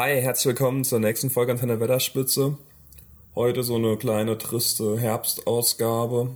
Hi, 0.00 0.18
herzlich 0.18 0.46
willkommen 0.46 0.82
zur 0.82 0.98
nächsten 0.98 1.28
Folge 1.28 1.52
Antenne 1.52 1.78
Wetterspitze. 1.78 2.56
Heute 3.34 3.62
so 3.62 3.74
eine 3.74 3.98
kleine 3.98 4.38
triste 4.38 4.98
Herbstausgabe. 4.98 6.30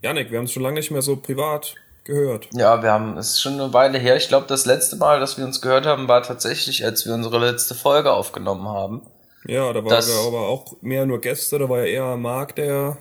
Janik, 0.00 0.30
wir 0.30 0.38
haben 0.38 0.44
es 0.44 0.52
schon 0.52 0.62
lange 0.62 0.78
nicht 0.78 0.92
mehr 0.92 1.02
so 1.02 1.16
privat 1.16 1.74
gehört. 2.04 2.48
Ja, 2.52 2.80
wir 2.80 2.92
haben 2.92 3.18
es 3.18 3.30
ist 3.30 3.40
schon 3.40 3.54
eine 3.54 3.72
Weile 3.72 3.98
her. 3.98 4.14
Ich 4.14 4.28
glaube, 4.28 4.46
das 4.46 4.64
letzte 4.64 4.94
Mal, 4.94 5.18
dass 5.18 5.36
wir 5.36 5.44
uns 5.44 5.60
gehört 5.60 5.86
haben, 5.86 6.06
war 6.06 6.22
tatsächlich, 6.22 6.84
als 6.84 7.04
wir 7.04 7.14
unsere 7.14 7.40
letzte 7.40 7.74
Folge 7.74 8.12
aufgenommen 8.12 8.68
haben. 8.68 9.02
Ja, 9.44 9.72
da 9.72 9.84
waren 9.84 10.06
wir 10.06 10.28
aber 10.28 10.46
auch 10.46 10.76
mehr 10.80 11.04
nur 11.04 11.20
Gäste. 11.20 11.58
Da 11.58 11.68
war 11.68 11.80
ja 11.80 11.86
eher 11.86 12.16
Marc 12.16 12.54
der 12.54 12.96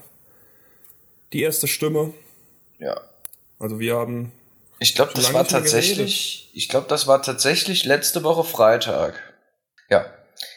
die 1.34 1.44
erste 1.44 1.68
Stimme. 1.68 2.16
Ja. 2.80 3.00
Also 3.59 3.78
wir 3.78 3.96
haben. 3.96 4.32
Ich 4.80 4.96
glaube, 4.96 5.12
das 5.14 5.32
war 5.36 5.48
tatsächlich. 5.48 6.50
Ich 6.54 6.68
glaube, 6.68 6.88
das 6.89 7.05
war 7.05 7.21
tatsächlich 7.21 7.86
letzte 7.86 8.23
Woche 8.23 8.44
Freitag. 8.44 9.27
Ja. 9.90 10.06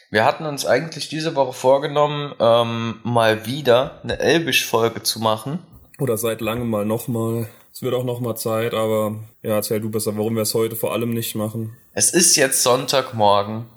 Wir 0.09 0.25
hatten 0.25 0.45
uns 0.45 0.65
eigentlich 0.65 1.07
diese 1.07 1.35
Woche 1.35 1.53
vorgenommen, 1.53 2.35
ähm, 2.39 2.99
mal 3.03 3.45
wieder 3.45 4.01
eine 4.03 4.19
Elbisch-Folge 4.19 5.03
zu 5.03 5.19
machen. 5.19 5.59
Oder 5.99 6.17
seit 6.17 6.41
langem 6.41 6.69
mal 6.69 6.85
nochmal. 6.85 7.47
Es 7.71 7.81
wird 7.81 7.93
auch 7.93 8.03
nochmal 8.03 8.35
Zeit, 8.35 8.73
aber 8.73 9.23
ja, 9.41 9.55
erzähl 9.55 9.79
du 9.79 9.89
besser, 9.89 10.17
warum 10.17 10.35
wir 10.35 10.41
es 10.41 10.53
heute 10.53 10.75
vor 10.75 10.91
allem 10.91 11.11
nicht 11.11 11.35
machen. 11.35 11.77
Es 11.93 12.11
ist 12.11 12.35
jetzt 12.35 12.63
Sonntagmorgen 12.63 13.67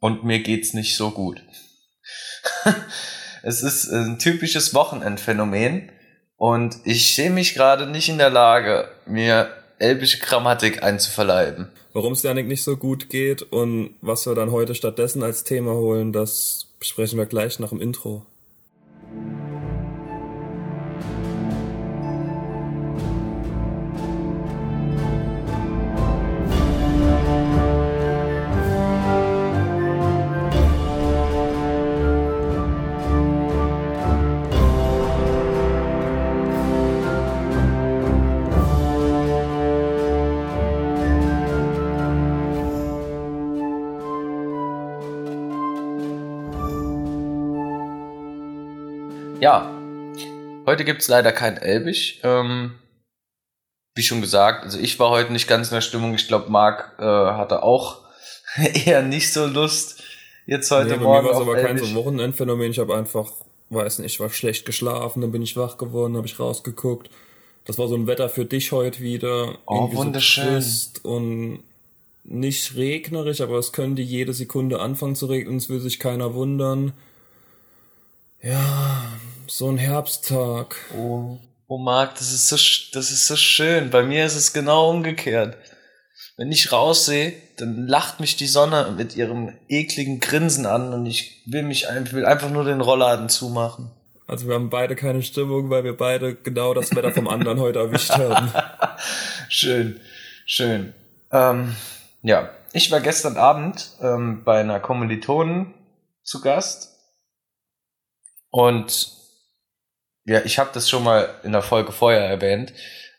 und 0.00 0.24
mir 0.24 0.40
geht's 0.40 0.74
nicht 0.74 0.96
so 0.96 1.10
gut. 1.10 1.40
es 3.42 3.62
ist 3.62 3.88
ein 3.90 4.18
typisches 4.18 4.74
Wochenendphänomen 4.74 5.92
und 6.36 6.78
ich 6.84 7.14
sehe 7.14 7.30
mich 7.30 7.54
gerade 7.54 7.86
nicht 7.86 8.08
in 8.08 8.18
der 8.18 8.30
Lage, 8.30 8.88
mir 9.06 9.54
elbische 9.78 10.18
Grammatik 10.18 10.82
einzuverleiben. 10.82 11.70
Warum 11.92 12.12
es 12.12 12.22
Janik 12.22 12.46
nicht 12.46 12.62
so 12.62 12.76
gut 12.76 13.08
geht 13.08 13.42
und 13.42 13.94
was 14.00 14.24
wir 14.26 14.34
dann 14.36 14.52
heute 14.52 14.76
stattdessen 14.76 15.24
als 15.24 15.42
Thema 15.42 15.72
holen, 15.74 16.12
das 16.12 16.68
besprechen 16.78 17.18
wir 17.18 17.26
gleich 17.26 17.58
nach 17.58 17.70
dem 17.70 17.80
Intro. 17.80 18.24
Heute 50.70 50.84
gibt's 50.84 51.08
leider 51.08 51.32
kein 51.32 51.56
Elbisch. 51.56 52.20
Ähm, 52.22 52.72
wie 53.96 54.02
schon 54.02 54.20
gesagt, 54.20 54.64
also 54.64 54.78
ich 54.78 54.98
war 55.00 55.10
heute 55.10 55.32
nicht 55.32 55.48
ganz 55.48 55.68
in 55.68 55.74
der 55.74 55.80
Stimmung. 55.80 56.14
Ich 56.14 56.28
glaube, 56.28 56.50
Marc 56.50 56.94
äh, 56.98 57.02
hatte 57.02 57.62
auch 57.62 58.02
eher 58.86 59.02
nicht 59.02 59.32
so 59.32 59.46
Lust. 59.46 60.02
Jetzt 60.46 60.70
heute 60.70 60.90
nee, 60.90 60.96
Morgen. 60.96 61.26
Mir 61.26 61.32
war 61.32 61.40
es 61.40 61.46
aber 61.46 61.56
kein 61.56 61.78
so 61.78 61.94
Wochenendphänomen. 61.94 62.70
Ich 62.70 62.78
habe 62.78 62.96
einfach, 62.96 63.30
weiß 63.70 63.98
nicht, 63.98 64.14
ich 64.14 64.20
war 64.20 64.30
schlecht 64.30 64.64
geschlafen, 64.64 65.20
dann 65.20 65.32
bin 65.32 65.42
ich 65.42 65.56
wach 65.56 65.76
geworden, 65.76 66.16
habe 66.16 66.26
ich 66.26 66.38
rausgeguckt. 66.38 67.10
Das 67.64 67.76
war 67.78 67.88
so 67.88 67.96
ein 67.96 68.06
Wetter 68.06 68.28
für 68.28 68.44
dich 68.44 68.72
heute 68.72 69.00
wieder. 69.00 69.58
Oh, 69.66 69.92
wunderschön. 69.92 70.60
So 70.60 71.00
und 71.02 71.64
nicht 72.22 72.76
regnerisch, 72.76 73.40
aber 73.40 73.58
es 73.58 73.72
könnte 73.72 74.02
jede 74.02 74.34
Sekunde 74.34 74.80
anfangen 74.80 75.16
zu 75.16 75.26
regnen, 75.26 75.56
es 75.56 75.68
will 75.68 75.80
sich 75.80 75.98
keiner 75.98 76.34
wundern. 76.34 76.92
Ja, 78.42 79.02
so 79.50 79.68
ein 79.68 79.78
Herbsttag. 79.78 80.76
Oh, 80.96 81.38
oh 81.66 81.78
Marc, 81.78 82.14
das 82.14 82.32
ist 82.32 82.48
so, 82.48 82.56
das 82.92 83.10
ist 83.10 83.26
so 83.26 83.36
schön. 83.36 83.90
Bei 83.90 84.02
mir 84.02 84.24
ist 84.24 84.36
es 84.36 84.52
genau 84.52 84.90
umgekehrt. 84.90 85.56
Wenn 86.36 86.52
ich 86.52 86.72
raussehe, 86.72 87.34
dann 87.58 87.86
lacht 87.86 88.20
mich 88.20 88.36
die 88.36 88.46
Sonne 88.46 88.94
mit 88.96 89.16
ihrem 89.16 89.52
ekligen 89.68 90.20
Grinsen 90.20 90.66
an 90.66 90.94
und 90.94 91.06
ich 91.06 91.42
will 91.46 91.62
mich 91.62 91.86
will 92.12 92.24
einfach 92.24 92.50
nur 92.50 92.64
den 92.64 92.80
Rollladen 92.80 93.28
zumachen. 93.28 93.90
Also 94.26 94.46
wir 94.46 94.54
haben 94.54 94.70
beide 94.70 94.94
keine 94.94 95.22
Stimmung, 95.22 95.68
weil 95.70 95.82
wir 95.82 95.96
beide 95.96 96.36
genau 96.36 96.72
das 96.72 96.94
Wetter 96.94 97.12
vom 97.12 97.26
anderen 97.26 97.58
heute 97.58 97.80
erwischt 97.80 98.10
haben. 98.10 98.52
schön, 99.48 100.00
schön. 100.46 100.94
Ähm, 101.32 101.74
ja, 102.22 102.50
ich 102.72 102.90
war 102.92 103.00
gestern 103.00 103.36
Abend 103.36 103.90
ähm, 104.00 104.44
bei 104.44 104.60
einer 104.60 104.78
Kommilitonin 104.78 105.74
zu 106.22 106.40
Gast 106.40 106.96
und 108.50 109.19
ja, 110.24 110.40
ich 110.44 110.58
habe 110.58 110.70
das 110.72 110.88
schon 110.88 111.04
mal 111.04 111.28
in 111.42 111.52
der 111.52 111.62
Folge 111.62 111.92
vorher 111.92 112.26
erwähnt. 112.26 112.72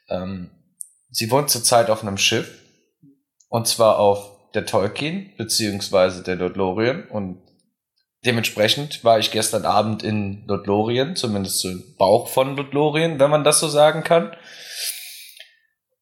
Ähm, 0.09 0.51
sie 1.09 1.31
wohnt 1.31 1.50
zurzeit 1.50 1.89
auf 1.89 2.01
einem 2.01 2.17
Schiff 2.17 2.50
und 3.50 3.67
zwar 3.67 4.00
auf 4.00 4.51
der 4.53 4.66
Tolkien 4.66 5.34
beziehungsweise 5.38 6.23
der 6.23 6.35
Lothlorien 6.35 7.07
und 7.07 7.41
dementsprechend 8.25 9.03
war 9.03 9.19
ich 9.19 9.31
gestern 9.31 9.66
Abend 9.66 10.03
in 10.03 10.45
Lothlorien, 10.47 11.16
zumindest 11.16 11.59
so 11.59 11.69
im 11.69 11.95
Bauch 11.97 12.28
von 12.28 12.56
Lothlorien, 12.56 13.19
wenn 13.19 13.31
man 13.31 13.44
das 13.44 13.59
so 13.59 13.68
sagen 13.68 14.03
kann. 14.03 14.35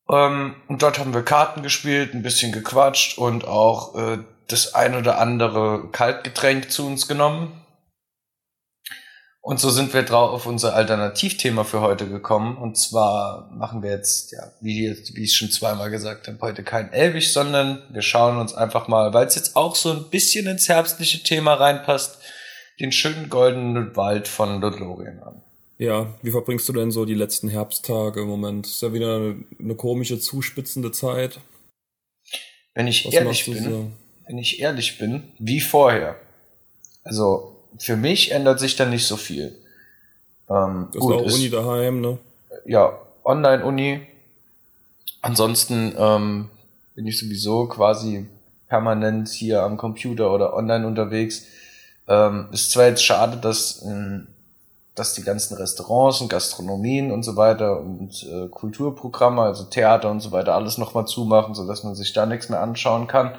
Ähm, 0.09 0.55
und 0.67 0.81
dort 0.81 0.99
haben 0.99 1.13
wir 1.13 1.23
Karten 1.23 1.63
gespielt, 1.63 2.13
ein 2.13 2.23
bisschen 2.23 2.51
gequatscht 2.51 3.17
und 3.17 3.47
auch 3.47 3.95
äh, 3.95 4.17
das 4.47 4.73
ein 4.73 4.95
oder 4.95 5.19
andere 5.19 5.89
Kaltgetränk 5.91 6.71
zu 6.71 6.85
uns 6.85 7.07
genommen. 7.07 7.65
Und 9.49 9.59
so 9.59 9.71
sind 9.71 9.91
wir 9.95 10.03
drauf 10.03 10.29
auf 10.29 10.45
unser 10.45 10.75
Alternativthema 10.75 11.63
für 11.63 11.81
heute 11.81 12.07
gekommen. 12.07 12.55
Und 12.55 12.77
zwar 12.77 13.49
machen 13.51 13.81
wir 13.81 13.89
jetzt, 13.89 14.31
ja, 14.31 14.51
wie, 14.61 14.95
wie 15.15 15.23
ich 15.23 15.35
schon 15.35 15.49
zweimal 15.49 15.89
gesagt 15.89 16.27
habe, 16.27 16.37
heute 16.41 16.61
kein 16.61 16.93
Elbisch, 16.93 17.33
sondern 17.33 17.81
wir 17.89 18.03
schauen 18.03 18.37
uns 18.37 18.53
einfach 18.53 18.87
mal, 18.87 19.11
weil 19.11 19.25
es 19.25 19.33
jetzt 19.33 19.55
auch 19.55 19.75
so 19.75 19.89
ein 19.89 20.03
bisschen 20.11 20.45
ins 20.45 20.69
herbstliche 20.69 21.23
Thema 21.23 21.55
reinpasst, 21.55 22.19
den 22.79 22.91
schönen 22.91 23.27
goldenen 23.29 23.95
Wald 23.95 24.27
von 24.27 24.61
Ludlorien 24.61 25.19
an. 25.23 25.41
Ja, 25.79 26.13
wie 26.21 26.29
verbringst 26.29 26.69
du 26.69 26.73
denn 26.73 26.91
so 26.91 27.05
die 27.05 27.15
letzten 27.15 27.49
Herbsttage 27.49 28.21
im 28.21 28.27
Moment? 28.27 28.67
Ist 28.67 28.83
ja 28.83 28.93
wieder 28.93 29.15
eine, 29.15 29.43
eine 29.59 29.73
komische, 29.73 30.19
zuspitzende 30.19 30.91
Zeit. 30.91 31.39
Wenn 32.75 32.85
ich 32.85 33.03
Was 33.07 33.15
ehrlich 33.15 33.45
bin, 33.45 33.63
so? 33.63 33.91
wenn 34.27 34.37
ich 34.37 34.59
ehrlich 34.59 34.99
bin, 34.99 35.23
wie 35.39 35.59
vorher. 35.59 36.17
Also, 37.03 37.58
für 37.77 37.95
mich 37.95 38.31
ändert 38.31 38.59
sich 38.59 38.75
da 38.75 38.85
nicht 38.85 39.05
so 39.05 39.17
viel. 39.17 39.55
Ähm, 40.49 40.89
das 40.91 41.01
gut, 41.01 41.15
ist 41.15 41.21
auch 41.21 41.25
ist, 41.25 41.35
Uni 41.35 41.49
daheim, 41.49 42.01
ne? 42.01 42.17
Ja, 42.65 42.93
Online-Uni. 43.23 44.01
Ansonsten 45.21 45.93
ähm, 45.97 46.49
bin 46.95 47.05
ich 47.05 47.19
sowieso 47.19 47.67
quasi 47.67 48.25
permanent 48.67 49.29
hier 49.29 49.63
am 49.63 49.77
Computer 49.77 50.31
oder 50.31 50.53
online 50.53 50.87
unterwegs. 50.87 51.43
Ähm, 52.07 52.47
ist 52.51 52.71
zwar 52.71 52.87
jetzt 52.87 53.03
schade, 53.03 53.37
dass, 53.37 53.83
ähm, 53.83 54.27
dass 54.95 55.13
die 55.13 55.23
ganzen 55.23 55.55
Restaurants 55.55 56.21
und 56.21 56.29
Gastronomien 56.29 57.11
und 57.11 57.23
so 57.23 57.35
weiter 57.35 57.79
und 57.79 58.23
äh, 58.23 58.47
Kulturprogramme, 58.47 59.41
also 59.41 59.65
Theater 59.65 60.09
und 60.09 60.21
so 60.21 60.31
weiter, 60.31 60.55
alles 60.55 60.77
nochmal 60.77 61.05
zumachen, 61.05 61.53
so 61.53 61.67
dass 61.67 61.83
man 61.83 61.95
sich 61.95 62.13
da 62.13 62.25
nichts 62.25 62.49
mehr 62.49 62.61
anschauen 62.61 63.07
kann. 63.07 63.35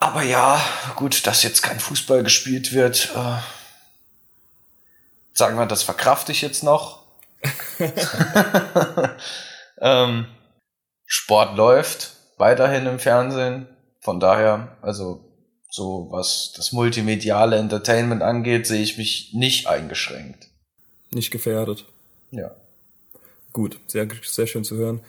Aber 0.00 0.22
ja, 0.22 0.60
gut, 0.96 1.26
dass 1.26 1.42
jetzt 1.42 1.62
kein 1.62 1.78
Fußball 1.78 2.24
gespielt 2.24 2.72
wird, 2.72 3.10
äh, 3.14 3.38
sagen 5.34 5.56
wir, 5.56 5.66
das 5.66 5.82
verkrafte 5.82 6.32
ich 6.32 6.40
jetzt 6.40 6.62
noch. 6.62 7.04
ähm, 9.80 10.26
Sport 11.04 11.56
läuft 11.56 12.12
weiterhin 12.38 12.86
im 12.86 12.98
Fernsehen. 12.98 13.68
Von 14.00 14.20
daher, 14.20 14.78
also 14.80 15.22
so 15.70 16.08
was 16.10 16.52
das 16.56 16.72
multimediale 16.72 17.56
Entertainment 17.56 18.22
angeht, 18.22 18.66
sehe 18.66 18.82
ich 18.82 18.96
mich 18.96 19.34
nicht 19.34 19.66
eingeschränkt. 19.66 20.48
Nicht 21.10 21.30
gefährdet. 21.30 21.84
Ja. 22.30 22.52
Gut, 23.52 23.78
sehr, 23.86 24.08
sehr 24.22 24.46
schön 24.46 24.64
zu 24.64 24.76
hören. 24.76 25.00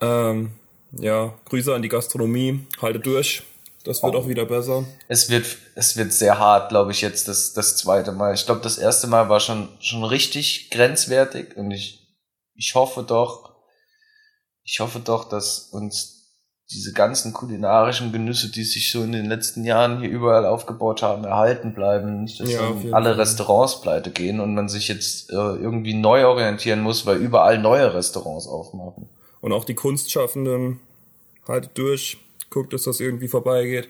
Ähm, 0.00 0.50
ja, 0.92 1.34
Grüße 1.44 1.74
an 1.74 1.82
die 1.82 1.88
Gastronomie, 1.88 2.66
halte 2.80 2.98
durch. 2.98 3.44
Das 3.86 4.02
wird 4.02 4.16
oh. 4.16 4.18
auch 4.18 4.28
wieder 4.28 4.46
besser. 4.46 4.84
Es 5.06 5.30
wird, 5.30 5.46
es 5.76 5.96
wird 5.96 6.12
sehr 6.12 6.40
hart, 6.40 6.70
glaube 6.70 6.90
ich, 6.90 7.00
jetzt 7.02 7.28
das, 7.28 7.52
das 7.52 7.76
zweite 7.76 8.10
Mal. 8.10 8.34
Ich 8.34 8.44
glaube, 8.44 8.60
das 8.60 8.78
erste 8.78 9.06
Mal 9.06 9.28
war 9.28 9.38
schon, 9.38 9.68
schon 9.78 10.02
richtig 10.02 10.70
grenzwertig 10.70 11.56
und 11.56 11.70
ich, 11.70 12.04
ich 12.54 12.74
hoffe 12.74 13.04
doch, 13.04 13.54
ich 14.64 14.80
hoffe 14.80 14.98
doch, 14.98 15.28
dass 15.28 15.68
uns 15.70 16.16
diese 16.68 16.92
ganzen 16.92 17.32
kulinarischen 17.32 18.10
Genüsse, 18.10 18.50
die 18.50 18.64
sich 18.64 18.90
so 18.90 19.04
in 19.04 19.12
den 19.12 19.26
letzten 19.26 19.62
Jahren 19.62 20.00
hier 20.00 20.10
überall 20.10 20.44
aufgebaut 20.44 21.00
haben, 21.02 21.22
erhalten 21.22 21.72
bleiben. 21.72 22.24
Nicht, 22.24 22.40
dass 22.40 22.50
ja, 22.50 22.74
alle 22.90 23.10
Fall. 23.10 23.20
Restaurants 23.20 23.80
pleite 23.80 24.10
gehen 24.10 24.40
und 24.40 24.52
man 24.52 24.68
sich 24.68 24.88
jetzt 24.88 25.30
äh, 25.30 25.34
irgendwie 25.34 25.94
neu 25.94 26.26
orientieren 26.26 26.80
muss, 26.80 27.06
weil 27.06 27.18
überall 27.18 27.58
neue 27.58 27.94
Restaurants 27.94 28.48
aufmachen. 28.48 29.08
Und 29.40 29.52
auch 29.52 29.64
die 29.64 29.74
Kunstschaffenden 29.74 30.80
haltet 31.46 31.78
durch 31.78 32.18
guckt, 32.56 32.72
dass 32.72 32.84
das 32.84 33.00
irgendwie 33.00 33.28
vorbeigeht. 33.28 33.88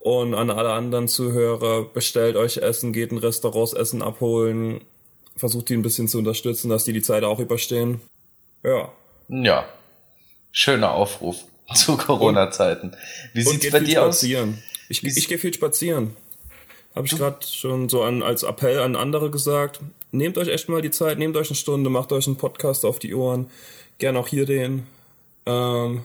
Und 0.00 0.34
an 0.34 0.50
alle 0.50 0.72
anderen 0.72 1.06
Zuhörer, 1.06 1.84
bestellt 1.84 2.34
euch 2.34 2.56
Essen, 2.56 2.92
geht 2.92 3.12
in 3.12 3.18
Restaurants 3.18 3.72
Essen 3.72 4.02
abholen, 4.02 4.80
versucht 5.36 5.68
die 5.68 5.74
ein 5.74 5.82
bisschen 5.82 6.08
zu 6.08 6.18
unterstützen, 6.18 6.68
dass 6.68 6.82
die 6.82 6.92
die 6.92 7.02
Zeit 7.02 7.22
auch 7.22 7.38
überstehen. 7.38 8.00
Ja. 8.64 8.90
Ja. 9.28 9.68
Schöner 10.50 10.90
Aufruf 10.90 11.36
zu 11.74 11.96
Corona-Zeiten. 11.96 12.96
Wie 13.32 13.42
sieht's 13.42 13.70
bei 13.70 13.78
dir 13.78 14.00
spazieren. 14.00 14.54
aus? 14.54 14.88
Ich, 14.88 15.04
ich 15.04 15.28
gehe 15.28 15.38
viel 15.38 15.54
spazieren. 15.54 16.16
Habe 16.96 17.06
ich 17.06 17.16
gerade 17.16 17.46
schon 17.46 17.88
so 17.88 18.02
an, 18.02 18.22
als 18.22 18.42
Appell 18.42 18.80
an 18.80 18.96
andere 18.96 19.30
gesagt. 19.30 19.78
Nehmt 20.10 20.36
euch 20.36 20.48
echt 20.48 20.68
mal 20.68 20.82
die 20.82 20.90
Zeit, 20.90 21.18
nehmt 21.18 21.36
euch 21.36 21.48
eine 21.48 21.56
Stunde, 21.56 21.88
macht 21.88 22.10
euch 22.10 22.26
einen 22.26 22.36
Podcast 22.36 22.84
auf 22.84 22.98
die 22.98 23.14
Ohren. 23.14 23.48
Gern 23.98 24.16
auch 24.16 24.26
hier 24.26 24.44
den. 24.44 24.86
Ähm, 25.46 26.02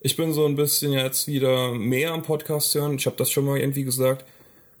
ich 0.00 0.16
bin 0.16 0.32
so 0.32 0.46
ein 0.46 0.56
bisschen 0.56 0.92
jetzt 0.92 1.26
wieder 1.26 1.72
mehr 1.72 2.12
am 2.12 2.22
Podcast 2.22 2.74
hören. 2.74 2.96
Ich 2.96 3.06
habe 3.06 3.16
das 3.16 3.30
schon 3.30 3.44
mal 3.44 3.58
irgendwie 3.58 3.84
gesagt. 3.84 4.24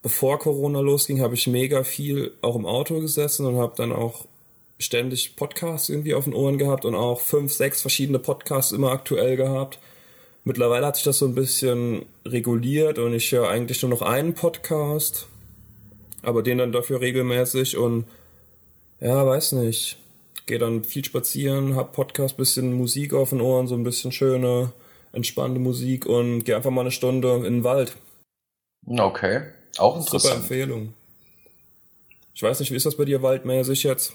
Bevor 0.02 0.38
Corona 0.38 0.80
losging, 0.80 1.20
habe 1.20 1.34
ich 1.34 1.48
mega 1.48 1.82
viel 1.82 2.32
auch 2.40 2.54
im 2.54 2.66
Auto 2.66 3.00
gesessen 3.00 3.46
und 3.46 3.56
habe 3.56 3.74
dann 3.76 3.92
auch 3.92 4.26
ständig 4.78 5.34
Podcasts 5.34 5.88
irgendwie 5.88 6.14
auf 6.14 6.24
den 6.24 6.34
Ohren 6.34 6.56
gehabt 6.56 6.84
und 6.84 6.94
auch 6.94 7.20
fünf, 7.20 7.52
sechs 7.52 7.80
verschiedene 7.80 8.20
Podcasts 8.20 8.70
immer 8.70 8.92
aktuell 8.92 9.36
gehabt. 9.36 9.80
Mittlerweile 10.44 10.86
hat 10.86 10.96
sich 10.96 11.04
das 11.04 11.18
so 11.18 11.26
ein 11.26 11.34
bisschen 11.34 12.06
reguliert 12.24 12.98
und 13.00 13.12
ich 13.12 13.32
höre 13.32 13.48
eigentlich 13.48 13.82
nur 13.82 13.90
noch 13.90 14.02
einen 14.02 14.34
Podcast, 14.34 15.26
aber 16.22 16.44
den 16.44 16.58
dann 16.58 16.72
dafür 16.72 17.00
regelmäßig 17.00 17.76
und 17.76 18.04
ja, 19.00 19.26
weiß 19.26 19.52
nicht. 19.52 19.98
Gehe 20.46 20.58
dann 20.58 20.84
viel 20.84 21.04
spazieren, 21.04 21.74
hab 21.74 21.92
Podcast, 21.92 22.36
bisschen 22.36 22.72
Musik 22.72 23.12
auf 23.14 23.30
den 23.30 23.40
Ohren, 23.40 23.66
so 23.66 23.74
ein 23.74 23.84
bisschen 23.84 24.12
schöne, 24.12 24.72
entspannte 25.12 25.60
Musik 25.60 26.06
und 26.06 26.44
gehe 26.44 26.56
einfach 26.56 26.70
mal 26.70 26.82
eine 26.82 26.90
Stunde 26.90 27.34
in 27.36 27.42
den 27.42 27.64
Wald. 27.64 27.96
Okay, 28.86 29.42
auch 29.78 29.96
interessant. 29.96 30.22
Super 30.22 30.36
Empfehlung. 30.36 30.94
Ich 32.34 32.42
weiß 32.42 32.60
nicht, 32.60 32.70
wie 32.70 32.76
ist 32.76 32.86
das 32.86 32.96
bei 32.96 33.04
dir 33.04 33.22
waldmäßig 33.22 33.82
jetzt? 33.82 34.12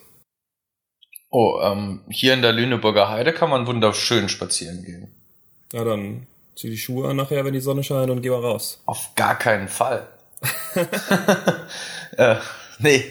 Oh, 1.30 1.60
ähm, 1.62 2.02
hier 2.10 2.34
in 2.34 2.42
der 2.42 2.54
Lüneburger 2.54 3.10
Heide 3.10 3.34
kann 3.34 3.50
man 3.50 3.68
wunderschön 3.68 4.30
spazieren 4.30 4.84
gehen. 4.84 5.12
Ja, 5.74 5.84
dann 5.84 6.28
zieh 6.56 6.70
die 6.70 6.78
Schuhe 6.78 7.10
an 7.10 7.18
nachher, 7.18 7.44
wenn 7.44 7.54
die 7.54 7.60
Sonne 7.60 7.84
scheint 7.84 8.12
und 8.12 8.22
geh 8.22 8.30
mal 8.30 8.40
raus. 8.40 8.82
Auf 8.86 9.16
gar 9.16 9.38
keinen 9.38 9.68
Fall. 9.68 10.08
äh, 12.18 12.36
nee, 12.80 13.04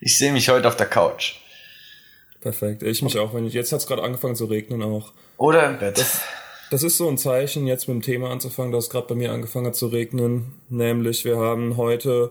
ich 0.00 0.16
sehe 0.18 0.32
mich 0.32 0.48
heute 0.48 0.68
auf 0.68 0.76
der 0.76 0.86
Couch. 0.86 1.34
Perfekt. 2.40 2.82
Ich 2.82 3.02
mich 3.02 3.18
auch. 3.18 3.34
Wenn 3.34 3.46
ich, 3.46 3.52
jetzt 3.52 3.72
hat 3.72 3.80
es 3.80 3.86
gerade 3.86 4.02
angefangen 4.02 4.36
zu 4.36 4.46
regnen 4.46 4.82
auch. 4.82 5.12
Oder 5.36 5.66
im 5.66 5.78
Bett. 5.78 5.98
Das, 5.98 6.22
das 6.70 6.84
ist 6.84 6.96
so 6.96 7.08
ein 7.08 7.18
Zeichen, 7.18 7.66
jetzt 7.66 7.88
mit 7.88 7.96
dem 7.96 8.02
Thema 8.02 8.30
anzufangen, 8.30 8.72
dass 8.72 8.84
es 8.84 8.90
gerade 8.90 9.08
bei 9.08 9.14
mir 9.16 9.32
angefangen 9.32 9.66
hat 9.66 9.76
zu 9.76 9.88
regnen. 9.88 10.52
Nämlich, 10.68 11.24
wir 11.24 11.36
haben 11.36 11.76
heute 11.76 12.30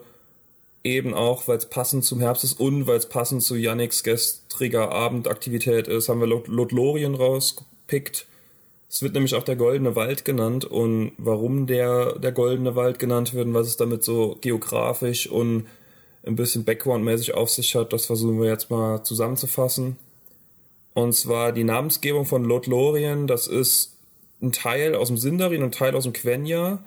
eben 0.83 1.13
auch, 1.13 1.47
weil 1.47 1.57
es 1.57 1.65
passend 1.65 2.05
zum 2.05 2.21
Herbst 2.21 2.45
ist 2.45 2.59
und 2.59 2.87
weil 2.87 2.97
es 2.97 3.09
passend 3.09 3.43
zu 3.43 3.55
Yannicks 3.55 4.03
gestriger 4.03 4.91
Abendaktivität 4.91 5.89
ist, 5.89 6.07
haben 6.07 6.21
wir 6.21 6.27
Lothlorien 6.27 7.15
rausgepickt. 7.15 8.25
Es 8.89 9.01
wird 9.01 9.13
nämlich 9.13 9.35
auch 9.35 9.43
der 9.43 9.57
Goldene 9.57 9.95
Wald 9.95 10.23
genannt 10.25 10.63
und 10.65 11.11
warum 11.17 11.67
der, 11.67 12.17
der 12.17 12.31
Goldene 12.31 12.75
Wald 12.75 12.97
genannt 12.97 13.33
wird 13.33 13.47
und 13.47 13.53
was 13.53 13.67
es 13.67 13.77
damit 13.77 14.03
so 14.03 14.37
geografisch 14.41 15.27
und 15.27 15.67
ein 16.25 16.35
bisschen 16.35 16.63
backgroundmäßig 16.63 17.33
auf 17.33 17.49
sich 17.49 17.75
hat, 17.75 17.93
das 17.93 18.05
versuchen 18.05 18.41
wir 18.41 18.49
jetzt 18.49 18.69
mal 18.71 19.03
zusammenzufassen. 19.03 19.97
Und 20.93 21.13
zwar 21.13 21.51
die 21.51 21.63
Namensgebung 21.63 22.25
von 22.25 22.43
Lothlorien, 22.43 23.27
das 23.27 23.47
ist 23.47 23.98
ein 24.41 24.51
Teil 24.51 24.95
aus 24.95 25.07
dem 25.07 25.17
Sindarin 25.17 25.63
und 25.63 25.69
ein 25.69 25.71
Teil 25.71 25.95
aus 25.95 26.03
dem 26.03 26.13
Quenya 26.13 26.79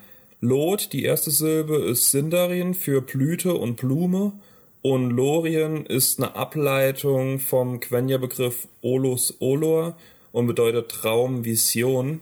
Lot, 0.44 0.92
die 0.92 1.04
erste 1.04 1.30
Silbe, 1.30 1.76
ist 1.76 2.10
Sindarin 2.10 2.74
für 2.74 3.00
Blüte 3.00 3.54
und 3.54 3.76
Blume. 3.76 4.32
Und 4.82 5.10
Lorien 5.10 5.86
ist 5.86 6.18
eine 6.18 6.34
Ableitung 6.34 7.38
vom 7.38 7.78
Quenya-Begriff 7.78 8.66
Olus 8.80 9.36
Olor 9.38 9.96
und 10.32 10.48
bedeutet 10.48 10.90
Traum, 10.90 11.44
Vision. 11.44 12.20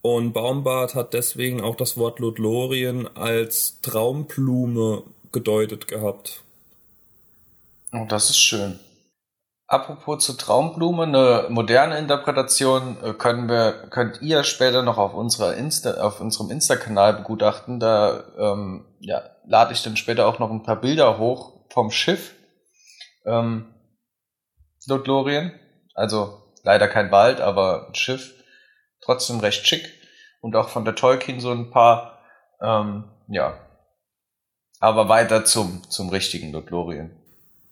Und 0.00 0.32
Baumbart 0.32 0.94
hat 0.94 1.12
deswegen 1.12 1.60
auch 1.60 1.76
das 1.76 1.98
Wort 1.98 2.20
Lothlorien 2.20 3.06
als 3.14 3.80
Traumblume 3.82 5.02
gedeutet 5.30 5.86
gehabt. 5.88 6.42
Oh, 7.92 8.06
das 8.08 8.30
ist 8.30 8.38
schön. 8.38 8.78
Apropos 9.66 10.22
zur 10.22 10.36
Traumblume, 10.36 11.04
eine 11.04 11.46
moderne 11.48 11.98
Interpretation 11.98 12.98
äh, 13.02 13.14
können 13.14 13.48
wir, 13.48 13.88
könnt 13.88 14.20
ihr 14.20 14.44
später 14.44 14.82
noch 14.82 14.98
auf 14.98 15.14
unserer 15.14 15.54
Insta, 15.54 16.02
auf 16.02 16.20
unserem 16.20 16.50
Insta-Kanal 16.50 17.14
begutachten. 17.14 17.80
Da 17.80 18.24
ähm, 18.38 18.84
ja, 19.00 19.22
lade 19.46 19.72
ich 19.72 19.82
dann 19.82 19.96
später 19.96 20.26
auch 20.26 20.38
noch 20.38 20.50
ein 20.50 20.62
paar 20.64 20.80
Bilder 20.80 21.18
hoch 21.18 21.70
vom 21.70 21.90
Schiff. 21.90 22.34
Ähm, 23.24 23.74
Lothlorien. 24.86 25.58
Also 25.94 26.42
leider 26.62 26.86
kein 26.86 27.10
Wald, 27.10 27.40
aber 27.40 27.88
ein 27.88 27.94
Schiff. 27.94 28.34
Trotzdem 29.00 29.40
recht 29.40 29.66
schick. 29.66 29.90
Und 30.42 30.56
auch 30.56 30.68
von 30.68 30.84
der 30.84 30.94
Tolkien 30.94 31.40
so 31.40 31.50
ein 31.50 31.70
paar, 31.70 32.18
ähm, 32.60 33.04
ja. 33.28 33.58
Aber 34.78 35.08
weiter 35.08 35.46
zum, 35.46 35.88
zum 35.88 36.10
richtigen 36.10 36.52
Lothlorien. 36.52 37.23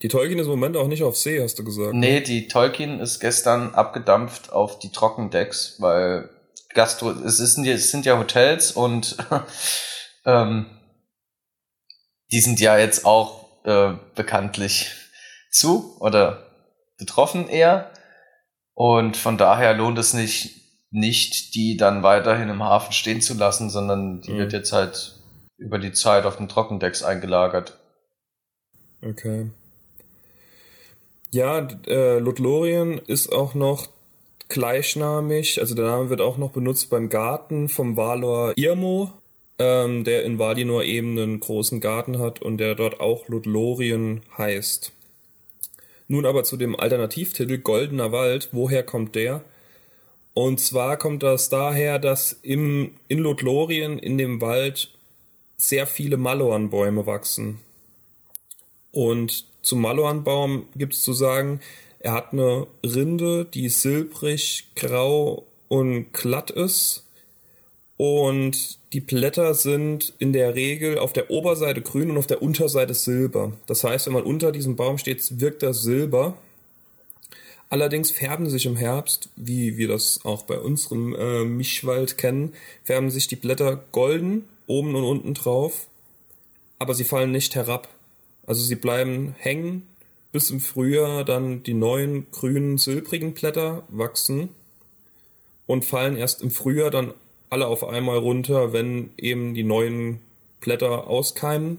Die 0.02 0.08
Tolkien 0.08 0.40
ist 0.40 0.46
im 0.46 0.52
Moment 0.52 0.76
auch 0.76 0.88
nicht 0.88 1.04
auf 1.04 1.16
See, 1.16 1.40
hast 1.40 1.58
du 1.58 1.64
gesagt. 1.64 1.94
Nee, 1.94 2.14
ne? 2.14 2.22
die 2.22 2.48
Tolkien 2.48 2.98
ist 2.98 3.20
gestern 3.20 3.72
abgedampft 3.74 4.52
auf 4.52 4.80
die 4.80 4.90
Trockendecks, 4.90 5.76
weil 5.78 6.28
Gastro, 6.74 7.10
es, 7.10 7.38
ist, 7.38 7.56
es 7.58 7.90
sind 7.92 8.04
ja 8.04 8.18
Hotels 8.18 8.72
und 8.72 9.16
ähm, 10.26 10.66
die 12.32 12.40
sind 12.40 12.58
ja 12.58 12.76
jetzt 12.78 13.04
auch 13.04 13.64
äh, 13.64 13.92
bekanntlich 14.16 14.90
zu 15.50 15.96
oder 16.00 16.50
betroffen 16.98 17.48
eher. 17.48 17.92
Und 18.74 19.16
von 19.16 19.38
daher 19.38 19.74
lohnt 19.74 19.98
es 19.98 20.14
nicht, 20.14 20.62
nicht 20.90 21.54
die 21.54 21.76
dann 21.76 22.02
weiterhin 22.02 22.48
im 22.48 22.62
Hafen 22.62 22.92
stehen 22.92 23.20
zu 23.20 23.34
lassen, 23.34 23.70
sondern 23.70 24.20
die 24.22 24.32
mhm. 24.32 24.38
wird 24.38 24.52
jetzt 24.52 24.72
halt 24.72 25.20
über 25.58 25.78
die 25.78 25.92
Zeit 25.92 26.24
auf 26.24 26.38
den 26.38 26.48
Trockendecks 26.48 27.04
eingelagert. 27.04 27.78
Okay. 29.02 29.50
Ja, 31.32 31.66
äh, 31.86 32.18
Lothlorien 32.18 32.98
ist 32.98 33.32
auch 33.32 33.54
noch 33.54 33.88
gleichnamig, 34.48 35.60
also 35.60 35.74
der 35.74 35.86
Name 35.86 36.10
wird 36.10 36.20
auch 36.20 36.36
noch 36.36 36.50
benutzt 36.50 36.90
beim 36.90 37.08
Garten 37.08 37.70
vom 37.70 37.96
Valor 37.96 38.52
Irmo, 38.56 39.10
ähm, 39.58 40.04
der 40.04 40.24
in 40.24 40.38
Valinor 40.38 40.84
eben 40.84 41.18
einen 41.18 41.40
großen 41.40 41.80
Garten 41.80 42.18
hat 42.18 42.42
und 42.42 42.58
der 42.58 42.74
dort 42.74 43.00
auch 43.00 43.28
Lothlorien 43.28 44.20
heißt. 44.36 44.92
Nun 46.06 46.26
aber 46.26 46.44
zu 46.44 46.58
dem 46.58 46.78
Alternativtitel 46.78 47.56
Goldener 47.56 48.12
Wald. 48.12 48.50
Woher 48.52 48.82
kommt 48.82 49.14
der? 49.14 49.42
Und 50.34 50.60
zwar 50.60 50.98
kommt 50.98 51.22
das 51.22 51.48
daher, 51.48 51.98
dass 51.98 52.38
im, 52.42 52.90
in 53.08 53.18
Lothlorien 53.18 53.98
in 53.98 54.18
dem 54.18 54.42
Wald 54.42 54.90
sehr 55.56 55.86
viele 55.86 56.18
Maloanbäume 56.18 57.06
wachsen. 57.06 57.60
Und 58.90 59.46
zum 59.62 59.80
Maloanbaum 59.80 60.66
gibt 60.76 60.94
es 60.94 61.02
zu 61.02 61.12
sagen, 61.12 61.60
er 62.00 62.12
hat 62.12 62.32
eine 62.32 62.66
Rinde, 62.84 63.44
die 63.44 63.68
silbrig, 63.68 64.66
grau 64.74 65.44
und 65.68 66.12
glatt 66.12 66.50
ist. 66.50 67.04
Und 67.96 68.78
die 68.92 69.00
Blätter 69.00 69.54
sind 69.54 70.12
in 70.18 70.32
der 70.32 70.56
Regel 70.56 70.98
auf 70.98 71.12
der 71.12 71.30
Oberseite 71.30 71.80
grün 71.80 72.10
und 72.10 72.18
auf 72.18 72.26
der 72.26 72.42
Unterseite 72.42 72.94
silber. 72.94 73.52
Das 73.66 73.84
heißt, 73.84 74.06
wenn 74.06 74.14
man 74.14 74.24
unter 74.24 74.50
diesem 74.50 74.74
Baum 74.74 74.98
steht, 74.98 75.40
wirkt 75.40 75.62
das 75.62 75.82
silber. 75.82 76.36
Allerdings 77.70 78.10
färben 78.10 78.50
sich 78.50 78.66
im 78.66 78.76
Herbst, 78.76 79.30
wie 79.36 79.78
wir 79.78 79.88
das 79.88 80.24
auch 80.24 80.42
bei 80.42 80.58
unserem 80.58 81.14
äh, 81.14 81.44
Mischwald 81.44 82.18
kennen, 82.18 82.52
färben 82.84 83.10
sich 83.10 83.28
die 83.28 83.36
Blätter 83.36 83.82
golden 83.92 84.44
oben 84.66 84.94
und 84.94 85.04
unten 85.04 85.34
drauf, 85.34 85.86
aber 86.78 86.94
sie 86.94 87.04
fallen 87.04 87.30
nicht 87.30 87.54
herab. 87.54 87.88
Also 88.46 88.62
sie 88.62 88.76
bleiben 88.76 89.34
hängen, 89.38 89.86
bis 90.32 90.50
im 90.50 90.60
Frühjahr 90.60 91.24
dann 91.24 91.62
die 91.62 91.74
neuen 91.74 92.30
grünen, 92.30 92.78
silbrigen 92.78 93.34
Blätter 93.34 93.84
wachsen 93.88 94.48
und 95.66 95.84
fallen 95.84 96.16
erst 96.16 96.42
im 96.42 96.50
Frühjahr 96.50 96.90
dann 96.90 97.14
alle 97.50 97.66
auf 97.66 97.84
einmal 97.84 98.18
runter, 98.18 98.72
wenn 98.72 99.10
eben 99.18 99.54
die 99.54 99.62
neuen 99.62 100.20
Blätter 100.60 101.06
auskeimen. 101.06 101.78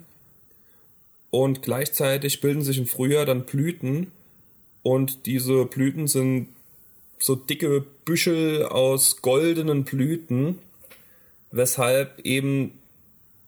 Und 1.32 1.64
gleichzeitig 1.64 2.42
bilden 2.42 2.62
sich 2.62 2.78
im 2.78 2.86
Frühjahr 2.86 3.26
dann 3.26 3.46
Blüten 3.46 4.12
und 4.84 5.26
diese 5.26 5.66
Blüten 5.66 6.08
sind 6.08 6.50
so 7.18 7.36
dicke 7.36 7.86
Büschel 8.06 8.66
aus 8.66 9.22
goldenen 9.22 9.86
Blüten, 9.86 10.60
weshalb 11.52 12.20
eben 12.20 12.78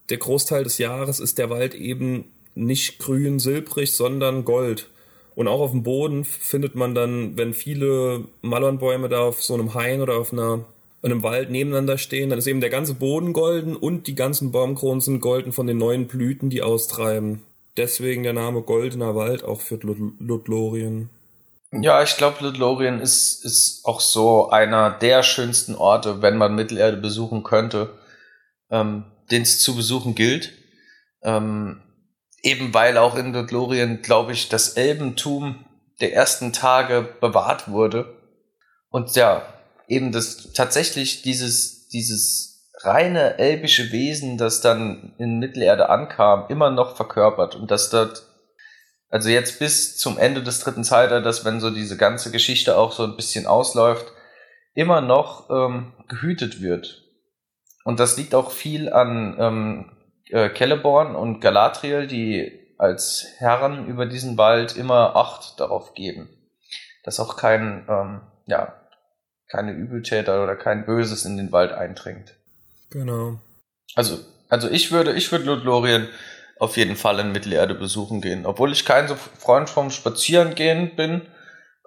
der 0.10 0.18
Großteil 0.18 0.64
des 0.64 0.78
Jahres 0.78 1.20
ist 1.20 1.38
der 1.38 1.50
Wald 1.50 1.76
eben 1.76 2.26
nicht 2.56 3.00
grün, 3.00 3.40
silbrig, 3.40 3.92
sondern 3.92 4.46
gold. 4.46 4.88
Und 5.36 5.48
auch 5.48 5.60
auf 5.60 5.72
dem 5.72 5.84
Boden 5.84 6.24
findet 6.24 6.76
man 6.76 6.96
dann, 6.96 7.38
wenn 7.38 7.54
viele 7.54 8.26
Mallornbäume 8.42 9.10
da 9.10 9.20
auf 9.20 9.44
so 9.44 9.54
einem 9.54 9.74
Hain 9.74 10.02
oder 10.02 10.16
auf 10.16 10.32
einer 10.32 10.66
und 11.02 11.12
im 11.12 11.22
Wald 11.22 11.52
nebeneinander 11.52 12.00
stehen, 12.00 12.32
dann 12.32 12.40
ist 12.40 12.48
eben 12.48 12.62
der 12.62 12.72
ganze 12.72 12.96
Boden 12.96 13.32
golden 13.32 13.76
und 13.76 14.08
die 14.08 14.16
ganzen 14.16 14.52
Baumkronen 14.52 15.02
sind 15.02 15.20
golden 15.20 15.52
von 15.52 15.68
den 15.68 15.78
neuen 15.78 16.08
Blüten, 16.08 16.50
die 16.50 16.64
austreiben. 16.64 17.44
Deswegen 17.78 18.24
der 18.24 18.34
Name 18.34 18.64
Goldener 18.64 19.14
Wald 19.14 19.44
auch 19.44 19.62
für 19.62 19.76
Ludlorien. 19.76 21.12
Ja, 21.72 22.02
ich 22.02 22.18
glaube, 22.18 22.44
Ludlorien 22.44 23.02
ist, 23.02 23.46
ist 23.46 23.86
auch 23.86 24.00
so 24.00 24.50
einer 24.50 24.90
der 24.90 25.22
schönsten 25.22 25.76
Orte, 25.76 26.24
wenn 26.24 26.38
man 26.38 26.56
Mittelerde 26.56 26.98
besuchen 26.98 27.44
könnte, 27.44 27.92
ähm, 28.72 29.04
den 29.30 29.44
es 29.44 29.60
zu 29.60 29.76
besuchen 29.76 30.16
gilt. 30.16 30.54
Ähm, 31.22 31.84
eben 32.46 32.74
weil 32.74 32.98
auch 32.98 33.16
in 33.16 33.34
Ludlorien, 33.34 34.02
glaube 34.04 34.32
ich, 34.32 34.50
das 34.50 34.78
Elbentum 34.78 35.66
der 36.00 36.14
ersten 36.14 36.54
Tage 36.54 37.10
bewahrt 37.20 37.70
wurde. 37.70 38.16
Und 38.90 39.16
ja, 39.16 39.42
eben 39.88 40.12
das 40.12 40.54
tatsächlich 40.54 41.24
dieses, 41.24 41.88
dieses 41.90 42.70
reine 42.82 43.40
elbische 43.40 43.92
Wesen, 43.92 44.38
das 44.38 44.62
dann 44.62 45.16
in 45.18 45.40
Mittelerde 45.40 45.90
ankam, 45.90 46.46
immer 46.50 46.70
noch 46.70 46.96
verkörpert 46.96 47.56
und 47.56 47.72
dass 47.72 47.90
dort, 47.90 48.24
also 49.10 49.30
jetzt 49.30 49.58
bis 49.58 49.98
zum 49.98 50.20
Ende 50.20 50.44
des 50.44 50.60
dritten 50.60 50.84
Zeitalters, 50.84 51.46
wenn 51.46 51.60
so 51.60 51.72
diese 51.72 51.98
ganze 51.98 52.30
Geschichte 52.30 52.78
auch 52.78 52.92
so 52.92 53.06
ein 53.06 53.16
bisschen 53.16 53.48
ausläuft, 53.48 54.06
immer 54.76 55.02
noch 55.02 55.50
ähm, 55.50 55.94
gehütet 56.08 56.62
wird. 56.62 57.02
Und 57.86 58.00
das 58.00 58.18
liegt 58.18 58.36
auch 58.36 58.52
viel 58.52 58.92
an 58.94 59.36
ähm, 59.40 59.92
äh, 60.36 60.54
Celeborn 60.54 61.16
und 61.16 61.40
Galadriel, 61.40 62.08
die 62.08 62.60
als 62.78 63.26
Herren 63.38 63.88
über 63.88 64.06
diesen 64.06 64.38
Wald 64.38 64.76
immer 64.76 65.16
Acht 65.16 65.60
darauf 65.62 65.94
geben, 65.94 66.28
dass 67.04 67.22
auch 67.22 67.38
kein, 67.38 67.86
ähm, 67.88 68.22
ja, 68.46 68.76
keine 69.48 69.72
Übeltäter 69.72 70.44
oder 70.44 70.58
kein 70.58 70.86
Böses 70.86 71.24
in 71.24 71.38
den 71.38 71.54
Wald 71.54 71.72
eindringt. 71.72 72.36
Genau. 72.90 73.40
Also, 73.96 74.20
also 74.50 74.70
ich 74.70 74.92
würde, 74.92 75.14
ich 75.14 75.32
würde 75.32 75.46
Ludlorien 75.46 76.10
auf 76.60 76.76
jeden 76.76 76.98
Fall 76.98 77.20
in 77.20 77.32
Mittelerde 77.32 77.74
besuchen 77.74 78.20
gehen, 78.20 78.46
obwohl 78.46 78.74
ich 78.74 78.84
kein 78.84 79.08
so 79.08 79.16
Freund 79.16 79.70
vom 79.70 79.90
Spazierengehen 79.90 80.98
bin, 80.98 81.22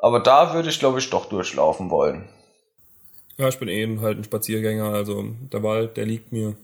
aber 0.00 0.21
da 0.21 0.55
würde 0.55 0.71
ich, 0.71 0.78
glaube 0.78 1.00
ich, 1.00 1.11
doch 1.11 1.28
durchlaufen 1.28 1.90
wollen. 1.90 2.28
Ja, 3.37 3.49
ich 3.49 3.59
bin 3.59 3.69
eben 3.69 4.00
halt 4.00 4.19
ein 4.19 4.25
Spaziergänger, 4.25 4.87
also 4.95 5.23
der 5.52 5.62
Wald, 5.62 5.99
der 5.99 6.07
liegt 6.07 6.33
mir. 6.33 6.57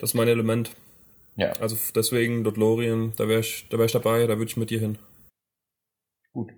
Das 0.00 0.10
ist 0.10 0.14
mein 0.14 0.28
Element. 0.28 0.70
Ja. 1.36 1.52
Also 1.60 1.76
deswegen 1.94 2.42
Dothlorien, 2.42 3.12
da 3.16 3.28
wäre 3.28 3.40
ich, 3.40 3.68
da 3.68 3.78
wär 3.78 3.84
ich 3.84 3.92
dabei, 3.92 4.26
da 4.26 4.38
würde 4.38 4.50
ich 4.50 4.56
mit 4.56 4.70
dir 4.70 4.80
hin. 4.80 4.98
Gut. 6.32 6.50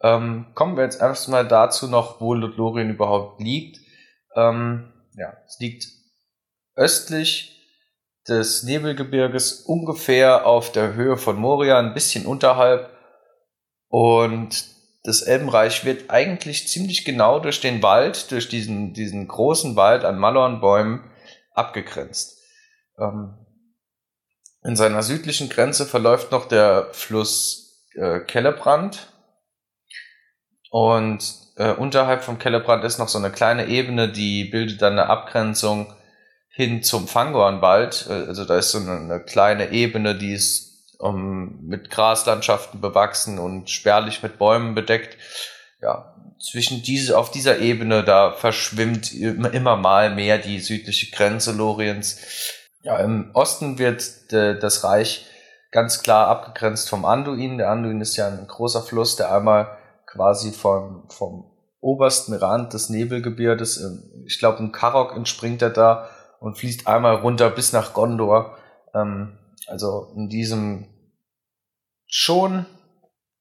Ähm, 0.00 0.46
kommen 0.54 0.76
wir 0.76 0.84
jetzt 0.84 1.00
erstmal 1.00 1.46
dazu 1.46 1.88
noch, 1.88 2.20
wo 2.20 2.34
Lothlorien 2.34 2.90
überhaupt 2.90 3.40
liegt. 3.40 3.80
Ähm, 4.36 4.92
ja, 5.16 5.36
es 5.46 5.58
liegt 5.58 5.86
östlich 6.76 7.50
des 8.28 8.62
Nebelgebirges 8.62 9.62
ungefähr 9.62 10.46
auf 10.46 10.72
der 10.72 10.94
Höhe 10.94 11.16
von 11.16 11.36
Moria, 11.36 11.78
ein 11.78 11.94
bisschen 11.94 12.26
unterhalb. 12.26 12.90
Und 13.88 14.66
das 15.04 15.22
Elbenreich 15.22 15.84
wird 15.84 16.10
eigentlich 16.10 16.68
ziemlich 16.68 17.04
genau 17.04 17.38
durch 17.38 17.60
den 17.60 17.82
Wald, 17.82 18.30
durch 18.30 18.48
diesen, 18.48 18.94
diesen 18.94 19.28
großen 19.28 19.76
Wald 19.76 20.04
an 20.04 20.18
Malornbäumen 20.18 21.04
abgegrenzt. 21.52 22.33
Ähm, 22.98 23.34
in 24.62 24.76
seiner 24.76 25.02
südlichen 25.02 25.48
Grenze 25.48 25.84
verläuft 25.86 26.32
noch 26.32 26.46
der 26.46 26.88
Fluss 26.92 27.86
äh, 27.94 28.20
Kellebrand. 28.20 29.08
Und 30.70 31.22
äh, 31.56 31.72
unterhalb 31.72 32.24
vom 32.24 32.38
Kellebrand 32.38 32.82
ist 32.84 32.98
noch 32.98 33.08
so 33.08 33.18
eine 33.18 33.30
kleine 33.30 33.66
Ebene, 33.66 34.10
die 34.10 34.44
bildet 34.44 34.82
dann 34.82 34.94
eine 34.94 35.08
Abgrenzung 35.08 35.92
hin 36.48 36.82
zum 36.82 37.06
Fangornwald. 37.06 38.06
Äh, 38.08 38.12
also 38.28 38.44
da 38.44 38.56
ist 38.56 38.70
so 38.70 38.78
eine, 38.78 38.92
eine 38.92 39.20
kleine 39.20 39.70
Ebene, 39.70 40.16
die 40.16 40.32
ist 40.32 40.96
um, 40.98 41.16
ähm, 41.16 41.58
mit 41.62 41.90
Graslandschaften 41.90 42.80
bewachsen 42.80 43.38
und 43.38 43.68
spärlich 43.70 44.22
mit 44.22 44.38
Bäumen 44.38 44.74
bedeckt. 44.74 45.18
Ja, 45.82 46.14
zwischen 46.40 46.82
diese, 46.82 47.18
auf 47.18 47.30
dieser 47.30 47.58
Ebene, 47.58 48.02
da 48.02 48.32
verschwimmt 48.32 49.12
immer, 49.12 49.52
immer 49.52 49.76
mal 49.76 50.14
mehr 50.14 50.38
die 50.38 50.60
südliche 50.60 51.14
Grenze 51.14 51.52
Loriens 51.52 52.20
ja, 52.84 52.98
im 52.98 53.30
Osten 53.32 53.78
wird 53.78 54.30
de, 54.30 54.58
das 54.58 54.84
Reich 54.84 55.26
ganz 55.72 56.02
klar 56.02 56.28
abgegrenzt 56.28 56.88
vom 56.88 57.04
Anduin. 57.04 57.58
Der 57.58 57.70
Anduin 57.70 58.00
ist 58.00 58.16
ja 58.16 58.28
ein 58.28 58.46
großer 58.46 58.82
Fluss, 58.82 59.16
der 59.16 59.34
einmal 59.34 59.76
quasi 60.06 60.52
vom, 60.52 61.08
vom 61.08 61.50
obersten 61.80 62.34
Rand 62.34 62.72
des 62.72 62.90
Nebelgebirges, 62.90 63.84
ich 64.24 64.38
glaube 64.38 64.58
in 64.60 64.70
Karok 64.70 65.16
entspringt 65.16 65.60
er 65.62 65.70
da 65.70 66.08
und 66.40 66.56
fließt 66.56 66.86
einmal 66.86 67.16
runter 67.16 67.50
bis 67.50 67.72
nach 67.72 67.94
Gondor. 67.94 68.56
Ähm, 68.94 69.38
also 69.66 70.12
in 70.14 70.28
diesem 70.28 70.86
schon 72.06 72.66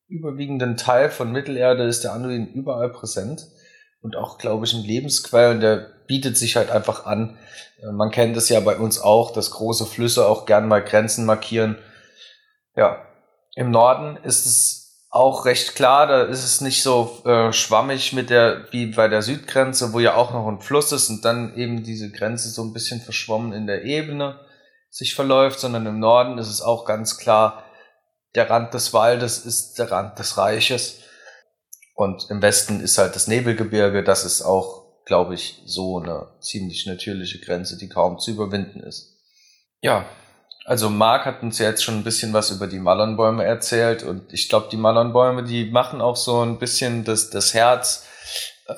überwiegenden 0.08 0.78
Teil 0.78 1.10
von 1.10 1.32
Mittelerde 1.32 1.84
ist 1.84 2.04
der 2.04 2.14
Anduin 2.14 2.48
überall 2.48 2.90
präsent 2.90 3.48
und 4.04 4.16
auch, 4.16 4.38
glaube 4.38 4.66
ich, 4.66 4.74
ein 4.74 4.84
Lebensquell 4.84 5.52
und 5.56 5.62
der 5.62 5.78
bietet 6.06 6.38
sich 6.38 6.56
halt 6.56 6.70
einfach 6.70 7.06
an. 7.06 7.38
Äh, 7.82 7.92
man 7.92 8.12
kennt 8.12 8.38
es 8.38 8.50
ja 8.50 8.60
bei 8.60 8.78
uns 8.78 9.00
auch, 9.00 9.34
dass 9.34 9.52
große 9.52 9.88
Flüsse 9.88 10.28
auch 10.28 10.46
gern 10.46 10.68
mal 10.68 10.84
Grenzen 10.84 11.26
markieren. 11.26 11.78
Ja, 12.76 13.06
im 13.56 13.72
Norden 13.72 14.18
ist 14.18 14.46
es 14.46 15.08
auch 15.10 15.46
recht 15.46 15.76
klar, 15.76 16.08
da 16.08 16.24
ist 16.24 16.44
es 16.44 16.60
nicht 16.60 16.82
so 16.82 17.22
äh, 17.26 17.54
schwammig 17.54 18.14
mit 18.14 18.32
der, 18.32 18.66
wie 18.72 18.88
bei 18.88 19.08
der 19.08 19.22
Südgrenze, 19.22 19.94
wo 19.94 20.00
ja 20.00 20.16
auch 20.16 20.34
noch 20.34 20.48
ein 20.48 20.60
Fluss 20.60 20.92
ist 20.92 21.10
und 21.10 21.24
dann 21.24 21.56
eben 21.56 21.84
diese 21.84 22.12
Grenze 22.12 22.50
so 22.50 22.64
ein 22.64 22.74
bisschen 22.74 23.00
verschwommen 23.00 23.54
in 23.54 23.68
der 23.68 23.84
Ebene 23.84 24.40
sich 24.90 25.14
verläuft, 25.14 25.60
sondern 25.60 25.86
im 25.86 26.00
Norden 26.00 26.40
ist 26.40 26.50
es 26.50 26.62
auch 26.62 26.84
ganz 26.86 27.20
klar, 27.20 27.64
der 28.34 28.50
Rand 28.50 28.74
des 28.74 28.92
Waldes 28.92 29.46
ist 29.46 29.78
der 29.78 29.92
Rand 29.92 30.18
des 30.18 30.38
Reiches. 30.38 31.03
Und 31.94 32.30
im 32.30 32.42
Westen 32.42 32.80
ist 32.80 32.98
halt 32.98 33.16
das 33.16 33.28
Nebelgebirge, 33.28 34.04
das 34.04 34.26
ist 34.26 34.42
auch, 34.42 34.84
glaube 35.06 35.36
ich, 35.36 35.62
so 35.66 36.00
eine 36.00 36.28
ziemlich 36.40 36.86
natürliche 36.86 37.40
Grenze, 37.40 37.78
die 37.78 37.90
kaum 37.90 38.20
zu 38.20 38.32
überwinden 38.32 38.80
ist. 38.80 39.18
Ja, 39.82 40.06
also 40.66 40.90
Marc 40.90 41.26
hat 41.26 41.44
uns 41.44 41.60
ja 41.60 41.70
jetzt 41.70 41.84
schon 41.84 41.96
ein 41.96 42.04
bisschen 42.04 42.34
was 42.34 42.52
über 42.52 42.68
die 42.68 42.80
Mallonbäume 42.80 43.44
erzählt. 43.44 44.04
Und 44.04 44.32
ich 44.34 44.50
glaube, 44.50 44.70
die 44.72 44.78
Mallonbäume, 44.78 45.44
die 45.44 45.70
machen 45.70 46.02
auch 46.02 46.16
so 46.16 46.42
ein 46.42 46.58
bisschen 46.58 47.04
das, 47.04 47.30
das 47.30 47.54
Herz 47.54 48.08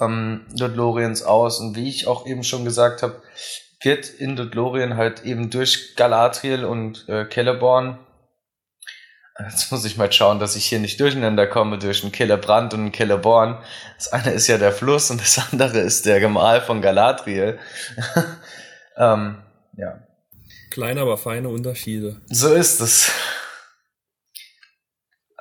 ähm, 0.01 0.45
Dodloriens 0.55 1.23
aus. 1.23 1.59
Und 1.59 1.75
wie 1.75 1.87
ich 1.87 2.07
auch 2.07 2.25
eben 2.25 2.43
schon 2.43 2.65
gesagt 2.65 3.03
habe, 3.03 3.21
wird 3.81 4.09
in 4.09 4.35
Dodlorien 4.35 4.97
halt 4.97 5.23
eben 5.25 5.51
durch 5.51 5.95
Galadriel 5.95 6.65
und 6.65 7.07
äh, 7.07 7.29
Celeborn 7.29 7.99
Jetzt 9.37 9.69
muss 9.69 9.83
ich 9.83 9.97
mal 9.97 10.11
schauen, 10.11 10.39
dass 10.39 10.55
ich 10.55 10.65
hier 10.65 10.79
nicht 10.79 10.99
durcheinander 10.99 11.45
komme 11.45 11.77
durch 11.77 12.03
einen 12.03 12.13
Killebrand 12.13 12.73
und 12.73 12.79
einen 12.79 12.91
Killeborn. 12.93 13.61
Das 13.97 14.13
eine 14.13 14.31
ist 14.31 14.47
ja 14.47 14.57
der 14.57 14.71
Fluss 14.71 15.11
und 15.11 15.19
das 15.19 15.51
andere 15.51 15.79
ist 15.79 16.05
der 16.05 16.21
Gemahl 16.21 16.61
von 16.61 16.81
Galadriel. 16.81 17.59
ähm, 18.97 19.37
ja. 19.77 19.99
Kleine, 20.71 21.01
aber 21.01 21.17
feine 21.17 21.49
Unterschiede. 21.49 22.21
So 22.27 22.53
ist 22.53 22.79
es. 22.79 23.11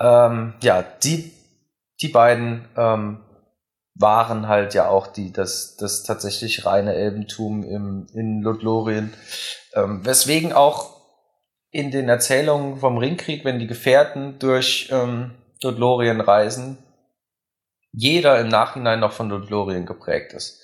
Ähm, 0.00 0.54
ja, 0.60 0.82
die, 0.82 1.32
die 2.00 2.08
beiden 2.08 2.66
ähm, 2.76 3.20
waren 3.94 4.48
halt 4.48 4.74
ja 4.74 4.88
auch 4.88 5.06
die, 5.06 5.32
das, 5.32 5.76
das 5.76 6.02
tatsächlich 6.02 6.66
reine 6.66 6.94
Elbentum 6.94 7.62
im, 7.62 8.08
in 8.12 8.42
Ludlorien. 8.42 9.12
Ähm, 9.72 10.04
weswegen 10.04 10.52
auch 10.52 10.93
in 11.75 11.90
den 11.90 12.09
Erzählungen 12.09 12.78
vom 12.78 12.99
Ringkrieg, 12.99 13.45
wenn 13.45 13.59
die 13.59 13.66
Gefährten 13.66 14.38
durch 14.38 14.88
ähm, 14.93 15.33
Dodlorien 15.61 16.21
reisen, 16.21 16.78
jeder 17.90 18.38
im 18.38 18.47
Nachhinein 18.47 19.00
noch 19.00 19.11
von 19.11 19.28
Dodlorien 19.28 19.85
geprägt 19.85 20.35
ist. 20.35 20.62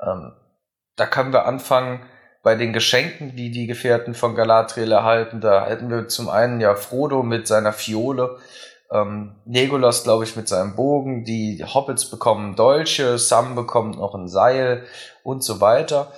Ähm, 0.00 0.34
da 0.94 1.06
können 1.06 1.32
wir 1.32 1.46
anfangen 1.46 2.06
bei 2.44 2.54
den 2.54 2.72
Geschenken, 2.72 3.34
die 3.34 3.50
die 3.50 3.66
Gefährten 3.66 4.14
von 4.14 4.36
Galadriel 4.36 4.92
erhalten. 4.92 5.40
Da 5.40 5.66
hätten 5.66 5.90
wir 5.90 6.06
zum 6.06 6.28
einen 6.28 6.60
ja 6.60 6.76
Frodo 6.76 7.24
mit 7.24 7.48
seiner 7.48 7.72
Fiole, 7.72 8.38
ähm, 8.92 9.34
Legolas, 9.46 10.04
glaube 10.04 10.22
ich, 10.22 10.36
mit 10.36 10.46
seinem 10.46 10.76
Bogen, 10.76 11.24
die 11.24 11.64
Hobbits 11.64 12.08
bekommen 12.08 12.54
Dolche, 12.54 13.18
Sam 13.18 13.56
bekommt 13.56 13.98
noch 13.98 14.14
ein 14.14 14.28
Seil 14.28 14.84
und 15.24 15.42
so 15.42 15.60
weiter. 15.60 16.12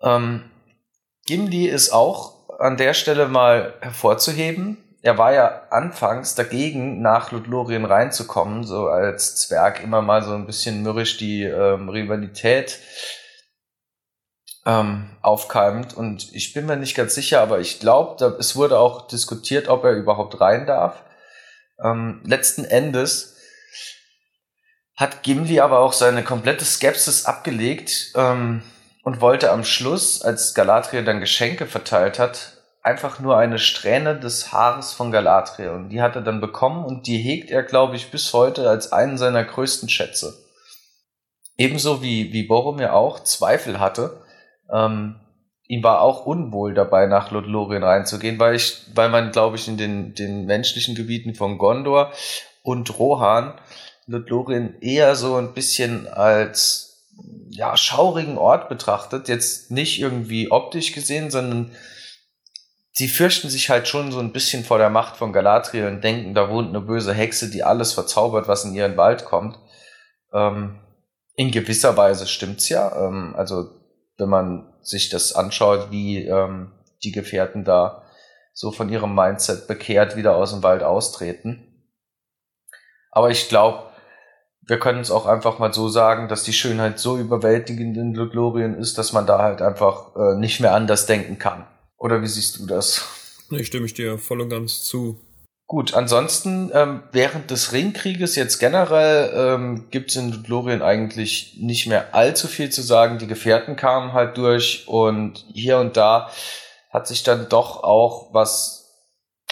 Ähm, 0.00 0.50
Gimli 1.26 1.66
ist 1.66 1.92
auch 1.92 2.37
an 2.58 2.76
der 2.76 2.94
Stelle 2.94 3.28
mal 3.28 3.74
hervorzuheben. 3.80 4.76
Er 5.00 5.16
war 5.16 5.32
ja 5.32 5.62
anfangs 5.70 6.34
dagegen, 6.34 7.00
nach 7.00 7.30
Ludlorien 7.30 7.84
reinzukommen, 7.84 8.64
so 8.64 8.88
als 8.88 9.36
Zwerg 9.36 9.82
immer 9.82 10.02
mal 10.02 10.22
so 10.22 10.34
ein 10.34 10.46
bisschen 10.46 10.82
mürrisch 10.82 11.16
die 11.16 11.44
ähm, 11.44 11.88
Rivalität 11.88 12.80
ähm, 14.66 15.08
aufkeimend. 15.22 15.96
Und 15.96 16.34
ich 16.34 16.52
bin 16.52 16.66
mir 16.66 16.76
nicht 16.76 16.96
ganz 16.96 17.14
sicher, 17.14 17.40
aber 17.40 17.60
ich 17.60 17.78
glaube, 17.78 18.36
es 18.40 18.56
wurde 18.56 18.78
auch 18.78 19.06
diskutiert, 19.06 19.68
ob 19.68 19.84
er 19.84 19.92
überhaupt 19.92 20.40
rein 20.40 20.66
darf. 20.66 21.04
Ähm, 21.82 22.20
letzten 22.24 22.64
Endes 22.64 23.36
hat 24.96 25.22
Gimli 25.22 25.60
aber 25.60 25.78
auch 25.78 25.92
seine 25.92 26.24
komplette 26.24 26.64
Skepsis 26.64 27.24
abgelegt 27.24 28.12
ähm, 28.16 28.62
und 29.08 29.22
wollte 29.22 29.52
am 29.52 29.64
Schluss, 29.64 30.20
als 30.20 30.52
Galadriel 30.52 31.02
dann 31.02 31.20
Geschenke 31.20 31.64
verteilt 31.64 32.18
hat, 32.18 32.58
einfach 32.82 33.20
nur 33.20 33.38
eine 33.38 33.58
Strähne 33.58 34.20
des 34.20 34.52
Haares 34.52 34.92
von 34.92 35.10
Galadriel. 35.10 35.70
Und 35.70 35.88
die 35.88 36.02
hat 36.02 36.14
er 36.14 36.20
dann 36.20 36.42
bekommen 36.42 36.84
und 36.84 37.06
die 37.06 37.16
hegt 37.16 37.50
er, 37.50 37.62
glaube 37.62 37.96
ich, 37.96 38.10
bis 38.10 38.34
heute 38.34 38.68
als 38.68 38.92
einen 38.92 39.16
seiner 39.16 39.44
größten 39.44 39.88
Schätze. 39.88 40.34
Ebenso 41.56 42.02
wie, 42.02 42.34
wie 42.34 42.42
Boromir 42.42 42.92
auch 42.92 43.20
Zweifel 43.20 43.80
hatte. 43.80 44.20
Ähm, 44.70 45.18
ihm 45.68 45.82
war 45.82 46.02
auch 46.02 46.26
unwohl 46.26 46.74
dabei, 46.74 47.06
nach 47.06 47.30
Lothlorien 47.30 47.84
reinzugehen, 47.84 48.38
weil 48.38 48.56
ich, 48.56 48.82
weil 48.94 49.08
man, 49.08 49.32
glaube 49.32 49.56
ich, 49.56 49.68
in 49.68 49.78
den, 49.78 50.12
den 50.12 50.44
menschlichen 50.44 50.94
Gebieten 50.94 51.34
von 51.34 51.56
Gondor 51.56 52.12
und 52.62 52.98
Rohan 52.98 53.54
Lothlorien 54.04 54.78
eher 54.82 55.16
so 55.16 55.36
ein 55.36 55.54
bisschen 55.54 56.06
als 56.06 56.87
ja, 57.50 57.76
schaurigen 57.76 58.38
Ort 58.38 58.68
betrachtet. 58.68 59.28
Jetzt 59.28 59.70
nicht 59.70 60.00
irgendwie 60.00 60.50
optisch 60.50 60.92
gesehen, 60.92 61.30
sondern 61.30 61.72
sie 62.92 63.08
fürchten 63.08 63.48
sich 63.48 63.70
halt 63.70 63.88
schon 63.88 64.12
so 64.12 64.18
ein 64.18 64.32
bisschen 64.32 64.64
vor 64.64 64.78
der 64.78 64.90
Macht 64.90 65.16
von 65.16 65.32
Galadriel 65.32 65.86
und 65.86 66.02
denken, 66.02 66.34
da 66.34 66.50
wohnt 66.50 66.68
eine 66.68 66.80
böse 66.80 67.14
Hexe, 67.14 67.50
die 67.50 67.62
alles 67.62 67.92
verzaubert, 67.92 68.48
was 68.48 68.64
in 68.64 68.74
ihren 68.74 68.96
Wald 68.96 69.24
kommt. 69.24 69.58
Ähm, 70.32 70.78
in 71.36 71.50
gewisser 71.50 71.96
Weise 71.96 72.26
stimmt's 72.26 72.68
ja. 72.68 73.06
Ähm, 73.06 73.34
also 73.36 73.70
wenn 74.18 74.28
man 74.28 74.72
sich 74.82 75.08
das 75.08 75.32
anschaut, 75.32 75.90
wie 75.90 76.26
ähm, 76.26 76.72
die 77.02 77.12
Gefährten 77.12 77.64
da 77.64 78.02
so 78.52 78.72
von 78.72 78.88
ihrem 78.88 79.14
Mindset 79.14 79.68
bekehrt 79.68 80.16
wieder 80.16 80.34
aus 80.34 80.50
dem 80.50 80.64
Wald 80.64 80.82
austreten. 80.82 81.84
Aber 83.12 83.30
ich 83.30 83.48
glaube, 83.48 83.87
wir 84.68 84.78
können 84.78 85.00
es 85.00 85.10
auch 85.10 85.24
einfach 85.24 85.58
mal 85.58 85.72
so 85.72 85.88
sagen, 85.88 86.28
dass 86.28 86.44
die 86.44 86.52
Schönheit 86.52 86.98
so 86.98 87.16
überwältigend 87.16 87.96
in 87.96 88.14
Lothlorien 88.14 88.74
ist, 88.74 88.98
dass 88.98 89.14
man 89.14 89.26
da 89.26 89.38
halt 89.38 89.62
einfach 89.62 90.14
äh, 90.14 90.38
nicht 90.38 90.60
mehr 90.60 90.74
anders 90.74 91.06
denken 91.06 91.38
kann. 91.38 91.66
Oder 91.96 92.20
wie 92.22 92.26
siehst 92.26 92.58
du 92.58 92.66
das? 92.66 93.06
Ich 93.50 93.68
stimme 93.68 93.86
ich 93.86 93.94
dir 93.94 94.18
voll 94.18 94.42
und 94.42 94.50
ganz 94.50 94.84
zu. 94.84 95.18
Gut, 95.66 95.94
ansonsten 95.94 96.70
ähm, 96.74 97.02
während 97.12 97.50
des 97.50 97.72
Ringkrieges 97.72 98.36
jetzt 98.36 98.58
generell 98.58 99.32
ähm, 99.34 99.86
gibt 99.90 100.10
es 100.10 100.16
in 100.16 100.32
Lothlorien 100.32 100.82
eigentlich 100.82 101.56
nicht 101.60 101.86
mehr 101.86 102.14
allzu 102.14 102.46
viel 102.46 102.70
zu 102.70 102.82
sagen. 102.82 103.18
Die 103.18 103.26
Gefährten 103.26 103.74
kamen 103.76 104.12
halt 104.12 104.36
durch 104.36 104.84
und 104.86 105.46
hier 105.52 105.78
und 105.78 105.96
da 105.96 106.30
hat 106.90 107.06
sich 107.06 107.22
dann 107.22 107.48
doch 107.48 107.82
auch 107.82 108.32
was 108.32 108.77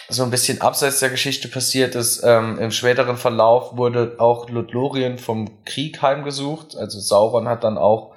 so 0.08 0.22
ein 0.22 0.30
bisschen 0.30 0.60
abseits 0.60 1.00
der 1.00 1.10
Geschichte 1.10 1.48
passiert 1.48 1.94
ist. 1.94 2.22
Ähm, 2.22 2.58
Im 2.58 2.70
späteren 2.70 3.16
Verlauf 3.16 3.76
wurde 3.76 4.16
auch 4.18 4.48
Lothlorien 4.48 5.18
vom 5.18 5.64
Krieg 5.64 6.00
heimgesucht. 6.02 6.76
Also 6.76 7.00
Sauron 7.00 7.48
hat 7.48 7.64
dann 7.64 7.76
auch 7.78 8.14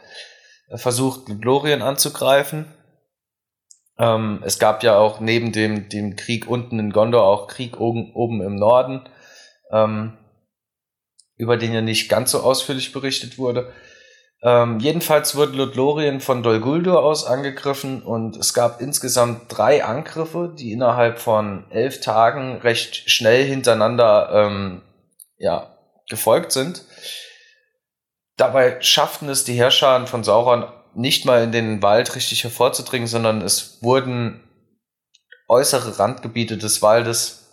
äh, 0.69 0.77
versucht, 0.77 1.29
Lothlorien 1.29 1.81
anzugreifen. 1.81 2.65
Ähm, 3.97 4.41
es 4.45 4.59
gab 4.59 4.83
ja 4.83 4.97
auch 4.97 5.19
neben 5.19 5.51
dem, 5.51 5.89
dem 5.89 6.15
Krieg 6.15 6.47
unten 6.47 6.79
in 6.79 6.91
Gondor 6.91 7.23
auch 7.23 7.47
Krieg 7.47 7.79
oben, 7.79 8.13
oben 8.13 8.41
im 8.41 8.55
Norden, 8.55 9.01
ähm, 9.71 10.17
über 11.37 11.57
den 11.57 11.73
ja 11.73 11.81
nicht 11.81 12.07
ganz 12.07 12.31
so 12.31 12.41
ausführlich 12.41 12.91
berichtet 12.93 13.37
wurde. 13.37 13.73
Ähm, 14.41 14.79
jedenfalls 14.79 15.35
wurde 15.35 15.57
Lothlorien 15.57 16.21
von 16.21 16.43
Dol 16.43 16.61
Guldur 16.61 17.03
aus 17.03 17.25
angegriffen 17.25 18.01
und 18.01 18.37
es 18.37 18.53
gab 18.53 18.79
insgesamt 18.79 19.45
drei 19.49 19.83
Angriffe, 19.83 20.53
die 20.57 20.71
innerhalb 20.71 21.19
von 21.19 21.69
elf 21.71 21.99
Tagen 21.99 22.57
recht 22.61 23.09
schnell 23.09 23.45
hintereinander 23.45 24.29
ähm, 24.33 24.81
ja, 25.37 25.77
gefolgt 26.07 26.53
sind. 26.53 26.85
Dabei 28.37 28.81
schafften 28.81 29.27
es 29.27 29.43
die 29.43 29.55
Herrscher 29.55 30.07
von 30.07 30.23
Sauron 30.23 30.65
nicht 30.95 31.25
mal 31.25 31.43
in 31.43 31.51
den 31.51 31.81
Wald 31.81 32.15
richtig 32.15 32.43
hervorzudringen, 32.45 33.07
sondern 33.07 33.41
es 33.41 33.81
wurden 33.81 34.41
äußere 35.49 35.99
Randgebiete 35.99 36.57
des 36.57 36.81
Waldes 36.81 37.49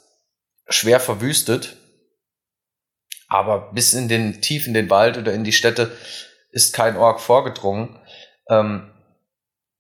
schwer 0.69 1.01
verwüstet. 1.01 1.77
Aber 3.29 3.73
bis 3.73 3.93
in 3.93 4.09
den 4.09 4.41
tief 4.41 4.69
in 4.69 4.75
den 4.75 4.89
Wald 4.89 5.19
oder 5.19 5.33
in 5.33 5.43
die 5.43 5.53
Städte 5.53 5.91
ist 6.57 6.73
kein 6.73 6.97
Ork 6.97 7.21
vorgedrungen. 7.21 7.99
Ähm, 8.49 8.91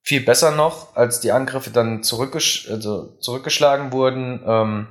viel 0.02 0.20
besser 0.20 0.52
noch, 0.52 0.94
als 0.94 1.20
die 1.20 1.32
Angriffe 1.32 1.70
dann 1.70 2.04
zurückgesch 2.04 2.70
also 2.70 3.16
zurückgeschlagen 3.18 3.90
wurden, 3.92 4.42
ähm, 4.46 4.88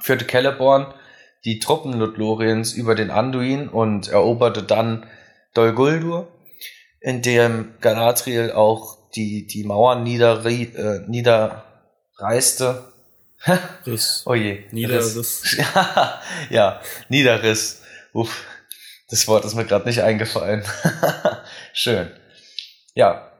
führte 0.00 0.26
Celeborn 0.26 0.94
die 1.46 1.58
Truppen 1.58 1.94
Lothloriens 1.94 2.74
über 2.74 2.94
den 2.94 3.10
Anduin 3.10 3.68
und 3.68 4.08
eroberte 4.08 4.62
dann 4.62 5.06
Dol 5.54 5.72
Guldur, 5.72 6.28
in 7.00 7.22
dem 7.22 7.74
Galadriel 7.80 8.52
auch 8.52 8.98
die, 9.14 9.46
die 9.46 9.64
Mauern 9.64 10.02
niederri 10.02 10.64
äh, 10.76 11.00
niederreißte. 11.08 12.84
Riss. 13.86 14.22
oh 14.26 14.34
je. 14.34 14.64
Niederriss. 14.70 15.56
ja, 16.50 16.80
Niederriss. 17.08 17.80
Uff. 18.12 18.44
Das 19.10 19.26
Wort 19.26 19.44
ist 19.44 19.54
mir 19.54 19.64
gerade 19.64 19.86
nicht 19.86 20.02
eingefallen. 20.02 20.64
Schön. 21.72 22.10
Ja, 22.94 23.30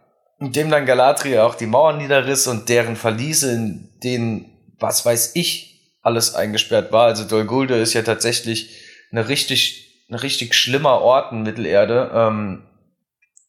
indem 0.41 0.71
dann 0.71 0.87
Galadriel 0.87 1.39
auch 1.39 1.55
die 1.55 1.67
Mauern 1.67 1.99
niederriss 1.99 2.47
und 2.47 2.69
deren 2.69 2.97
Verliese, 2.97 3.53
in 3.53 3.89
denen, 4.03 4.75
was 4.79 5.07
weiß 5.07 5.33
ich, 5.35 5.71
alles 6.03 6.35
eingesperrt 6.35 6.93
war. 6.93 7.07
Also 7.07 7.25
Dol 7.25 7.45
Guldur 7.45 7.77
ist 7.77 7.95
ja 7.95 8.03
tatsächlich 8.03 8.81
eine 9.13 9.29
richtig, 9.29 10.05
ein 10.09 10.15
richtig 10.15 10.55
schlimmer 10.55 11.03
Ort 11.03 11.33
in 11.33 11.43
Mittelerde. 11.43 12.11
Ähm, 12.15 12.63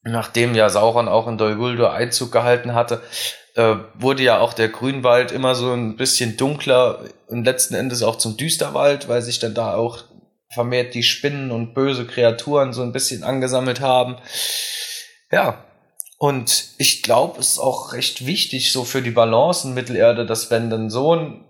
nachdem 0.03 0.53
ja 0.53 0.69
Sauron 0.69 1.07
auch 1.07 1.27
in 1.27 1.37
Dol 1.37 1.55
Guldur 1.55 1.93
Einzug 1.93 2.31
gehalten 2.31 2.73
hatte, 2.73 3.01
äh, 3.55 3.75
wurde 3.95 4.23
ja 4.23 4.39
auch 4.39 4.53
der 4.53 4.69
Grünwald 4.69 5.31
immer 5.31 5.55
so 5.55 5.73
ein 5.73 5.95
bisschen 5.95 6.37
dunkler 6.37 7.05
und 7.27 7.45
letzten 7.45 7.73
Endes 7.73 8.03
auch 8.03 8.17
zum 8.17 8.37
Düsterwald, 8.37 9.07
weil 9.07 9.21
sich 9.21 9.39
dann 9.39 9.53
da 9.53 9.75
auch 9.75 10.03
vermehrt 10.53 10.93
die 10.93 11.03
Spinnen 11.03 11.51
und 11.51 11.73
böse 11.73 12.05
Kreaturen 12.05 12.73
so 12.73 12.81
ein 12.81 12.91
bisschen 12.91 13.23
angesammelt 13.23 13.81
haben. 13.81 14.17
Ja, 15.31 15.63
und 16.17 16.75
ich 16.77 17.01
glaube, 17.01 17.39
es 17.39 17.53
ist 17.53 17.59
auch 17.59 17.93
recht 17.93 18.25
wichtig 18.25 18.71
so 18.71 18.83
für 18.83 19.01
die 19.01 19.11
Balance 19.11 19.67
in 19.67 19.73
Mittelerde, 19.73 20.25
dass 20.25 20.51
wenn 20.51 20.69
dann 20.69 20.89
so 20.89 21.15
ein 21.15 21.45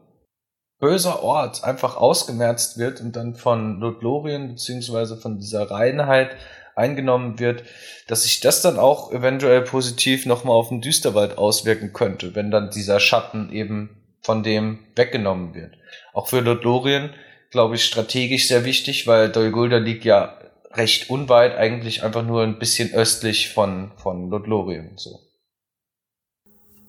böser 0.79 1.23
Ort 1.23 1.63
einfach 1.63 1.97
ausgemerzt 1.97 2.77
wird 2.77 3.01
und 3.01 3.15
dann 3.15 3.35
von 3.35 3.79
Lothlorien 3.79 4.49
beziehungsweise 4.49 5.17
von 5.17 5.39
dieser 5.39 5.69
Reinheit 5.69 6.35
eingenommen 6.75 7.37
wird, 7.37 7.63
dass 8.07 8.23
sich 8.23 8.39
das 8.39 8.61
dann 8.61 8.79
auch 8.79 9.11
eventuell 9.11 9.61
positiv 9.61 10.25
nochmal 10.25 10.55
auf 10.55 10.69
den 10.69 10.81
Düsterwald 10.81 11.37
auswirken 11.37 11.93
könnte, 11.93 12.33
wenn 12.35 12.49
dann 12.49 12.71
dieser 12.71 12.99
Schatten 12.99 13.51
eben 13.51 14.01
von 14.21 14.43
dem 14.43 14.79
weggenommen 14.95 15.53
wird. 15.53 15.75
Auch 16.13 16.27
für 16.27 16.39
Lothlorien 16.39 17.11
glaube 17.51 17.75
ich, 17.75 17.85
strategisch 17.85 18.47
sehr 18.47 18.65
wichtig, 18.65 19.05
weil 19.05 19.29
Dol 19.31 19.51
Guldur 19.51 19.79
liegt 19.79 20.05
ja 20.05 20.37
recht 20.73 21.09
unweit, 21.09 21.55
eigentlich 21.57 22.03
einfach 22.03 22.23
nur 22.23 22.43
ein 22.43 22.57
bisschen 22.57 22.93
östlich 22.93 23.49
von, 23.49 23.91
von 23.97 24.29
Lothlorien. 24.29 24.93
So. 24.95 25.19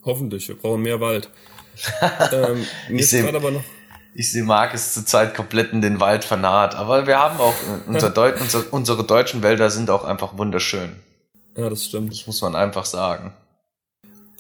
Hoffentlich, 0.05 0.48
wir 0.48 0.57
brauchen 0.57 0.83
mehr 0.83 1.01
Wald. 1.01 1.29
ähm, 2.33 2.66
ich 2.88 3.09
sehe 3.09 3.27
aber 3.29 3.51
noch. 3.51 3.64
Ich 4.14 4.31
sehe 4.31 4.44
Markus 4.44 4.92
zurzeit 4.92 5.35
komplett 5.35 5.72
in 5.72 5.81
den 5.81 5.98
Wald 5.98 6.25
vernarrt, 6.25 6.75
aber 6.75 7.07
wir 7.07 7.18
haben 7.18 7.40
auch, 7.40 7.55
unser 7.87 8.11
Deut 8.11 8.40
unser, 8.40 8.72
unsere 8.72 9.05
deutschen 9.05 9.42
Wälder 9.42 9.70
sind 9.70 9.90
auch 9.90 10.05
einfach 10.05 10.37
wunderschön. 10.37 10.96
Ja, 11.57 11.68
das 11.68 11.87
stimmt. 11.87 12.12
Das 12.12 12.27
muss 12.27 12.40
man 12.40 12.55
einfach 12.55 12.85
sagen. 12.85 13.35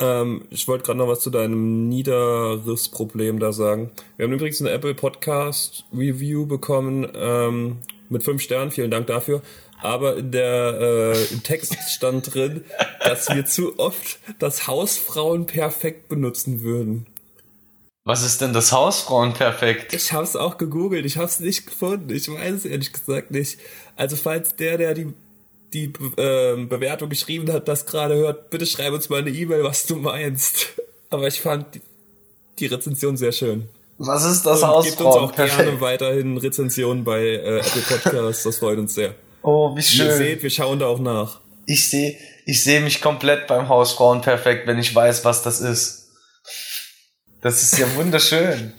Ähm, 0.02 0.42
ich 0.50 0.66
wollte 0.66 0.84
gerade 0.84 0.98
noch 0.98 1.08
was 1.08 1.20
zu 1.20 1.30
deinem 1.30 1.88
Niederrissproblem 1.88 3.38
da 3.38 3.52
sagen. 3.52 3.92
Wir 4.16 4.24
haben 4.26 4.32
übrigens 4.32 4.60
eine 4.60 4.70
Apple 4.70 4.94
Podcast 4.94 5.84
Review 5.92 6.46
bekommen 6.46 7.06
ähm, 7.14 7.78
mit 8.08 8.24
fünf 8.24 8.42
Sternen. 8.42 8.72
Vielen 8.72 8.90
Dank 8.90 9.06
dafür. 9.06 9.42
Aber 9.80 10.16
in 10.16 10.32
der, 10.32 10.78
äh, 10.80 11.24
im 11.32 11.42
Text 11.42 11.76
stand 11.88 12.34
drin, 12.34 12.64
dass 13.04 13.28
wir 13.28 13.46
zu 13.46 13.78
oft 13.78 14.18
das 14.38 14.66
Hausfrauenperfekt 14.66 16.08
benutzen 16.08 16.62
würden. 16.62 17.06
Was 18.04 18.24
ist 18.24 18.40
denn 18.40 18.52
das 18.52 18.72
Hausfrauenperfekt? 18.72 19.92
Ich 19.94 20.12
habe 20.12 20.24
es 20.24 20.34
auch 20.34 20.58
gegoogelt, 20.58 21.06
ich 21.06 21.18
habe 21.18 21.26
es 21.26 21.38
nicht 21.38 21.66
gefunden. 21.66 22.10
Ich 22.10 22.28
weiß 22.28 22.54
es 22.54 22.64
ehrlich 22.64 22.92
gesagt 22.92 23.30
nicht. 23.30 23.60
Also 23.94 24.16
falls 24.16 24.56
der, 24.56 24.76
der 24.78 24.94
die 24.94 25.12
die 25.72 25.92
äh, 26.16 26.56
Bewertung 26.64 27.08
geschrieben 27.08 27.50
hat, 27.52 27.68
das 27.68 27.86
gerade 27.86 28.14
hört, 28.14 28.50
bitte 28.50 28.66
schreib 28.66 28.92
uns 28.92 29.08
mal 29.08 29.20
eine 29.20 29.30
E-Mail, 29.30 29.64
was 29.64 29.86
du 29.86 29.96
meinst. 29.96 30.68
Aber 31.10 31.26
ich 31.26 31.40
fand 31.40 31.74
die, 31.74 31.82
die 32.58 32.66
Rezension 32.66 33.16
sehr 33.16 33.32
schön. 33.32 33.68
Was 33.98 34.24
ist 34.24 34.44
das 34.44 34.62
Haus? 34.62 34.84
Gebt 34.84 35.00
uns 35.00 35.16
auch 35.16 35.32
Perfekt. 35.32 35.58
gerne 35.58 35.80
weiterhin 35.80 36.36
Rezensionen 36.38 37.04
bei 37.04 37.20
äh, 37.20 37.58
Apple 37.58 37.82
Podcasts, 37.82 38.42
das 38.42 38.58
freut 38.58 38.78
uns 38.78 38.94
sehr. 38.94 39.14
Oh, 39.42 39.76
wie 39.76 39.82
schön. 39.82 40.06
Ihr 40.06 40.16
seht, 40.16 40.42
wir 40.42 40.50
schauen 40.50 40.78
da 40.78 40.86
auch 40.86 40.98
nach. 40.98 41.40
Ich 41.66 41.88
sehe 41.88 42.16
ich 42.44 42.64
seh 42.64 42.80
mich 42.80 43.00
komplett 43.00 43.46
beim 43.46 43.68
Hausfrauen 43.68 44.20
perfekt, 44.20 44.66
wenn 44.66 44.78
ich 44.78 44.94
weiß, 44.94 45.24
was 45.24 45.42
das 45.42 45.60
ist. 45.60 46.08
Das 47.40 47.62
ist 47.62 47.78
ja 47.78 47.86
wunderschön. 47.96 48.72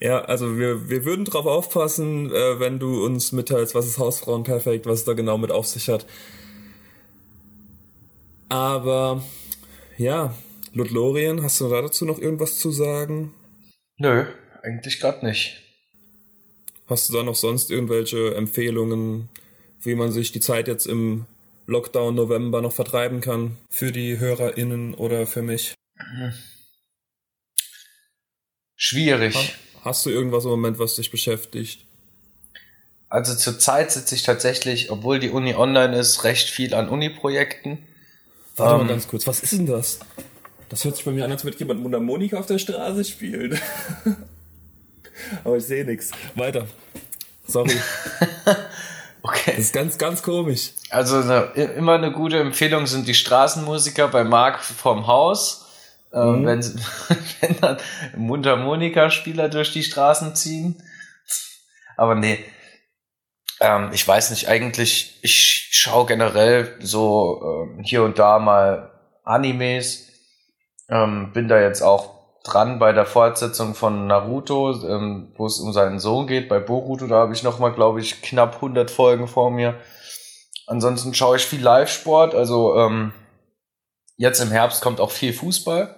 Ja, 0.00 0.20
also 0.20 0.58
wir, 0.58 0.88
wir 0.88 1.04
würden 1.04 1.24
drauf 1.24 1.46
aufpassen, 1.46 2.32
äh, 2.32 2.60
wenn 2.60 2.78
du 2.78 3.04
uns 3.04 3.32
mitteilst, 3.32 3.74
was 3.74 3.86
ist 3.86 3.98
Hausfrauen 3.98 4.44
perfekt, 4.44 4.86
was 4.86 5.00
es 5.00 5.04
da 5.04 5.14
genau 5.14 5.38
mit 5.38 5.50
auf 5.50 5.66
sich 5.66 5.88
hat. 5.88 6.06
Aber 8.48 9.22
ja, 9.96 10.34
Ludlorien, 10.72 11.42
hast 11.42 11.60
du 11.60 11.68
da 11.68 11.82
dazu 11.82 12.04
noch 12.04 12.18
irgendwas 12.18 12.58
zu 12.58 12.70
sagen? 12.70 13.34
Nö, 13.96 14.26
eigentlich 14.62 15.00
gerade 15.00 15.26
nicht. 15.26 15.62
Hast 16.86 17.08
du 17.08 17.14
da 17.14 17.22
noch 17.22 17.34
sonst 17.34 17.70
irgendwelche 17.70 18.34
Empfehlungen, 18.34 19.28
wie 19.82 19.96
man 19.96 20.12
sich 20.12 20.32
die 20.32 20.40
Zeit 20.40 20.68
jetzt 20.68 20.86
im 20.86 21.26
Lockdown 21.66 22.14
November 22.14 22.62
noch 22.62 22.72
vertreiben 22.72 23.20
kann 23.20 23.56
für 23.68 23.92
die 23.92 24.18
HörerInnen 24.18 24.94
oder 24.94 25.26
für 25.26 25.42
mich? 25.42 25.74
Schwierig. 28.76 29.54
Hast 29.84 30.04
du 30.06 30.10
irgendwas 30.10 30.44
im 30.44 30.50
Moment, 30.50 30.78
was 30.78 30.96
dich 30.96 31.10
beschäftigt? 31.10 31.84
Also 33.10 33.34
zurzeit 33.34 33.90
sitze 33.90 34.14
ich 34.14 34.22
tatsächlich, 34.22 34.90
obwohl 34.90 35.18
die 35.18 35.30
Uni 35.30 35.54
online 35.54 35.96
ist, 35.96 36.24
recht 36.24 36.50
viel 36.50 36.74
an 36.74 36.88
Uni-Projekten. 36.88 37.78
Warte 38.56 38.74
um, 38.74 38.78
mal 38.78 38.82
ähm, 38.82 38.88
ganz 38.88 39.08
kurz, 39.08 39.26
was 39.26 39.40
ist 39.40 39.52
denn 39.52 39.66
das? 39.66 40.00
Das 40.68 40.84
hört 40.84 40.96
sich 40.96 41.04
bei 41.04 41.12
mir 41.12 41.24
an, 41.24 41.32
als 41.32 41.44
würde 41.44 41.58
jemand 41.58 41.80
Mundharmonika 41.80 42.38
auf 42.38 42.46
der 42.46 42.58
Straße 42.58 43.04
spielen. 43.04 43.58
Aber 45.44 45.56
ich 45.56 45.64
sehe 45.64 45.84
nichts. 45.84 46.10
Weiter. 46.34 46.66
Sorry. 47.46 47.72
okay. 49.22 49.52
Das 49.56 49.58
ist 49.58 49.72
ganz, 49.72 49.96
ganz 49.96 50.22
komisch. 50.22 50.72
Also 50.90 51.20
immer 51.54 51.94
eine 51.94 52.12
gute 52.12 52.38
Empfehlung 52.38 52.86
sind 52.86 53.08
die 53.08 53.14
Straßenmusiker 53.14 54.08
bei 54.08 54.24
Marc 54.24 54.62
vorm 54.62 55.06
Haus. 55.06 55.64
Ähm, 56.12 56.40
mhm. 56.40 56.46
wenn, 56.46 56.60
wenn 57.40 57.60
dann 57.60 57.76
Mundharmonika-Spieler 58.16 59.48
durch 59.48 59.72
die 59.72 59.82
Straßen 59.82 60.34
ziehen. 60.34 60.82
Aber 61.96 62.14
nee. 62.14 62.44
Ähm, 63.60 63.90
ich 63.92 64.06
weiß 64.06 64.30
nicht, 64.30 64.48
eigentlich, 64.48 65.18
ich 65.22 65.68
schaue 65.72 66.06
generell 66.06 66.76
so 66.80 67.42
ähm, 67.42 67.82
hier 67.82 68.04
und 68.04 68.18
da 68.18 68.38
mal 68.38 68.92
Animes 69.24 70.08
ähm, 70.88 71.32
bin 71.32 71.48
da 71.48 71.60
jetzt 71.60 71.82
auch 71.82 72.18
dran 72.44 72.78
bei 72.78 72.92
der 72.92 73.04
Fortsetzung 73.04 73.74
von 73.74 74.06
Naruto, 74.06 74.72
ähm, 74.86 75.32
wo 75.36 75.46
es 75.46 75.58
um 75.60 75.72
seinen 75.72 75.98
Sohn 75.98 76.26
geht. 76.26 76.48
Bei 76.48 76.60
Boruto, 76.60 77.06
da 77.06 77.16
habe 77.16 77.34
ich 77.34 77.42
noch 77.42 77.58
mal, 77.58 77.70
glaube 77.70 78.00
ich, 78.00 78.22
knapp 78.22 78.56
100 78.56 78.90
Folgen 78.90 79.28
vor 79.28 79.50
mir. 79.50 79.74
Ansonsten 80.66 81.14
schaue 81.14 81.36
ich 81.36 81.44
viel 81.44 81.62
Live-Sport. 81.62 82.34
Also 82.34 82.76
ähm, 82.76 83.12
jetzt 84.16 84.40
im 84.40 84.50
Herbst 84.50 84.82
kommt 84.82 85.00
auch 85.00 85.10
viel 85.10 85.32
Fußball, 85.32 85.94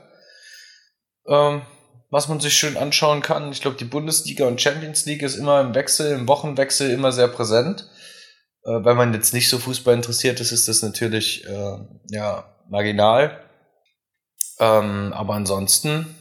ähm, 1.26 1.62
was 2.10 2.28
man 2.28 2.40
sich 2.40 2.54
schön 2.54 2.76
anschauen 2.76 3.22
kann. 3.22 3.52
Ich 3.52 3.60
glaube, 3.60 3.76
die 3.76 3.84
Bundesliga 3.84 4.46
und 4.46 4.60
Champions 4.60 5.06
League 5.06 5.22
ist 5.22 5.36
immer 5.36 5.60
im 5.60 5.74
Wechsel, 5.74 6.12
im 6.12 6.28
Wochenwechsel 6.28 6.90
immer 6.90 7.12
sehr 7.12 7.28
präsent. 7.28 7.88
Äh, 8.64 8.84
wenn 8.84 8.96
man 8.96 9.14
jetzt 9.14 9.32
nicht 9.32 9.48
so 9.48 9.58
Fußball 9.58 9.94
interessiert 9.94 10.40
ist, 10.40 10.52
ist 10.52 10.68
das 10.68 10.82
natürlich 10.82 11.46
äh, 11.46 11.78
ja 12.10 12.56
marginal. 12.68 13.44
Ähm, 14.58 15.12
aber 15.12 15.34
ansonsten, 15.34 16.14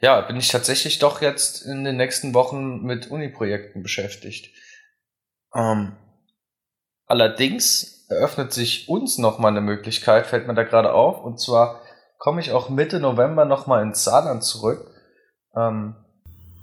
ja, 0.00 0.20
bin 0.22 0.36
ich 0.36 0.48
tatsächlich 0.48 0.98
doch 0.98 1.20
jetzt 1.20 1.62
in 1.62 1.84
den 1.84 1.96
nächsten 1.96 2.34
Wochen 2.34 2.82
mit 2.82 3.10
Uni-Projekten 3.10 3.82
beschäftigt. 3.82 4.50
Ähm, 5.54 5.96
allerdings 7.06 8.06
eröffnet 8.08 8.52
sich 8.52 8.88
uns 8.88 9.18
nochmal 9.18 9.52
eine 9.52 9.60
Möglichkeit, 9.60 10.26
fällt 10.26 10.46
mir 10.46 10.54
da 10.54 10.64
gerade 10.64 10.92
auf, 10.92 11.22
und 11.24 11.40
zwar 11.40 11.83
komme 12.24 12.40
ich 12.40 12.52
auch 12.52 12.70
Mitte 12.70 13.00
November 13.00 13.44
nochmal 13.44 13.82
ins 13.82 14.02
Saarland 14.02 14.42
zurück. 14.42 14.90
Ähm, 15.54 15.94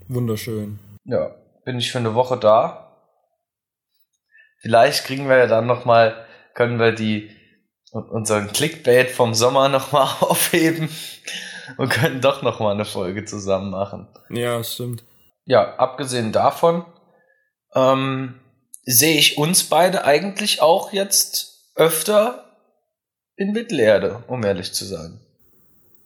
Wunderschön. 0.08 0.80
Ja, 1.04 1.36
bin 1.65 1.78
ich 1.78 1.91
für 1.91 2.00
eine 2.00 2.15
Woche 2.15 2.38
da. 2.38 2.97
Vielleicht 4.62 5.06
kriegen 5.06 5.30
wir 5.30 5.38
ja 5.38 5.45
dann 5.45 5.67
nochmal, 5.67 6.26
können 6.56 6.80
wir 6.80 6.93
die 6.93 7.30
unseren 7.91 8.47
Clickbait 8.47 9.12
vom 9.12 9.36
Sommer 9.36 9.69
nochmal 9.69 10.08
aufheben 10.21 10.89
und 11.78 11.89
können 11.89 12.21
doch 12.21 12.41
nochmal 12.41 12.74
eine 12.74 12.86
Folge 12.86 13.26
zusammen 13.26 13.69
machen. 13.69 14.08
Ja, 14.32 14.63
stimmt. 14.63 15.04
Ja, 15.45 15.76
abgesehen 15.76 16.32
davon 16.32 16.86
ähm, 17.76 18.39
sehe 18.82 19.19
ich 19.19 19.38
uns 19.38 19.65
beide 19.65 20.06
eigentlich 20.06 20.60
auch 20.60 20.91
jetzt 20.91 21.71
öfter 21.76 22.45
in 23.36 23.52
Mittelerde, 23.52 24.24
um 24.28 24.43
ehrlich 24.43 24.74
zu 24.74 24.86
sein. 24.86 25.19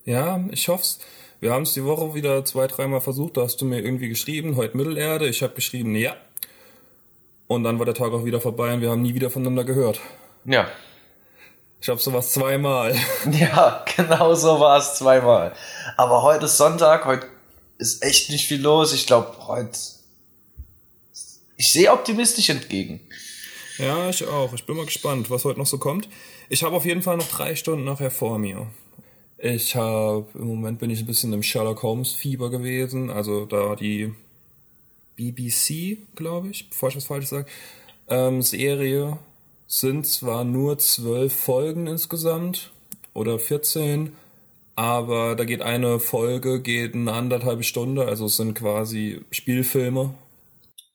Ja, 0.06 0.44
ich 0.52 0.68
hoff's. 0.68 1.00
Wir 1.40 1.52
haben 1.52 1.64
es 1.64 1.74
die 1.74 1.84
Woche 1.84 2.14
wieder 2.16 2.46
zwei, 2.46 2.68
dreimal 2.68 3.02
versucht. 3.02 3.38
Da 3.38 3.42
hast 3.42 3.58
du 3.58 3.66
mir 3.66 3.82
irgendwie 3.82 4.10
geschrieben, 4.10 4.56
heute 4.56 4.78
Mittelerde. 4.78 5.28
Ich 5.28 5.44
habe 5.44 5.54
geschrieben, 5.54 5.96
ja. 5.96 6.16
Und 7.48 7.64
dann 7.64 7.78
war 7.80 7.86
der 7.86 7.94
Tag 7.94 8.12
auch 8.14 8.26
wieder 8.26 8.40
vorbei 8.40 8.74
und 8.74 8.82
wir 8.82 8.90
haben 8.90 9.02
nie 9.02 9.14
wieder 9.14 9.30
voneinander 9.30 9.64
gehört. 9.64 10.00
Ja, 10.46 10.68
ich 11.86 11.88
glaube, 11.88 12.02
sowas 12.02 12.32
zweimal. 12.34 12.96
Ja, 13.32 13.86
genau 13.96 14.34
so 14.34 14.60
war 14.60 14.80
es 14.80 14.96
zweimal. 14.96 15.54
Aber 15.98 16.24
heute 16.24 16.46
ist 16.46 16.58
Sonntag, 16.58 17.06
heute 17.06 17.28
ist 17.78 18.04
echt 18.04 18.32
nicht 18.32 18.48
viel 18.48 18.60
los. 18.60 18.92
Ich 18.92 19.06
glaube, 19.06 19.36
heute. 19.46 19.78
Ich 21.58 21.72
sehe 21.72 21.94
optimistisch 21.94 22.50
entgegen. 22.50 23.02
Ja, 23.78 24.10
ich 24.10 24.26
auch. 24.26 24.54
Ich 24.54 24.66
bin 24.66 24.78
mal 24.78 24.86
gespannt, 24.88 25.30
was 25.30 25.46
heute 25.46 25.60
noch 25.60 25.68
so 25.68 25.78
kommt. 25.78 26.10
Ich 26.50 26.64
habe 26.64 26.76
auf 26.76 26.86
jeden 26.86 27.04
Fall 27.04 27.18
noch 27.18 27.28
drei 27.28 27.56
Stunden 27.56 27.86
nachher 27.86 28.10
vor 28.10 28.40
mir. 28.40 28.66
Ich 29.48 29.76
habe, 29.76 30.26
im 30.34 30.48
Moment 30.48 30.80
bin 30.80 30.90
ich 30.90 31.02
ein 31.02 31.06
bisschen 31.06 31.32
im 31.32 31.44
Sherlock 31.44 31.84
Holmes 31.84 32.14
Fieber 32.14 32.50
gewesen. 32.50 33.12
Also 33.12 33.46
da 33.46 33.76
die 33.76 34.12
BBC, 35.18 36.00
glaube 36.16 36.48
ich, 36.48 36.68
bevor 36.68 36.90
ich 36.90 36.96
was 36.96 37.06
falsch 37.06 37.28
sage, 37.28 37.46
ähm, 38.08 38.42
Serie 38.42 39.20
sind 39.68 40.08
zwar 40.08 40.46
nur 40.46 40.80
zwölf 40.80 41.32
Folgen 41.32 41.86
insgesamt 41.86 42.72
oder 43.14 43.38
14, 43.38 44.14
aber 44.76 45.36
da 45.36 45.44
geht 45.46 45.62
eine 45.62 46.00
Folge, 46.00 46.60
geht 46.60 46.96
eine 46.96 47.14
anderthalbe 47.14 47.62
Stunde, 47.62 48.08
also 48.08 48.26
es 48.26 48.38
sind 48.38 48.56
quasi 48.56 49.22
Spielfilme. 49.30 50.16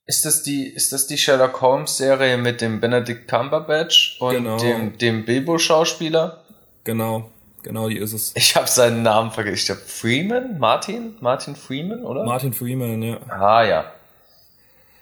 Ist 0.07 0.25
das 0.25 0.43
die, 0.43 0.67
ist 0.67 0.93
das 0.93 1.07
die 1.07 1.19
Sherlock 1.19 1.61
Holmes 1.61 1.99
Serie 1.99 2.37
mit 2.37 2.61
dem 2.61 2.81
Benedict 2.81 3.29
Cumberbatch 3.29 4.17
und 4.21 4.35
genau. 4.35 4.59
dem, 4.59 4.99
dem 4.99 5.25
Bilbo-Schauspieler? 5.25 6.43
Genau, 6.83 7.31
genau 7.62 7.88
die 7.88 7.99
ist 7.99 8.12
es. 8.12 8.33
Ich 8.35 8.57
habe 8.57 8.66
seinen 8.66 9.03
Namen 9.03 9.31
vergessen. 9.31 9.57
Ich 9.57 9.66
glaube 9.66 9.81
Freeman? 9.83 10.59
Martin? 10.59 11.16
Martin 11.20 11.57
Freeman, 11.57 12.05
oder? 12.05 12.25
Martin 12.25 12.53
Freeman, 12.53 13.03
ja. 13.03 13.18
Ah, 13.29 13.64
ja. 13.64 13.92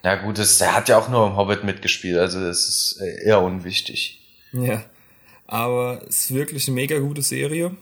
Ja 0.05 0.15
gut, 0.15 0.39
das, 0.39 0.61
er 0.61 0.75
hat 0.75 0.89
ja 0.89 0.99
auch 0.99 1.09
nur 1.09 1.27
im 1.27 1.37
Hobbit 1.37 1.65
mitgespielt, 1.65 2.19
also 2.19 2.41
das 2.41 2.69
ist 2.69 3.01
äh, 3.01 3.27
eher 3.27 3.43
unwichtig. 3.43 4.21
Ja, 4.53 4.85
aber 5.47 6.03
es 6.09 6.21
ist 6.21 6.35
wirklich 6.35 6.69
eine 6.69 6.77
mega 6.77 6.99
gute 6.99 7.23
Serie. 7.23 7.77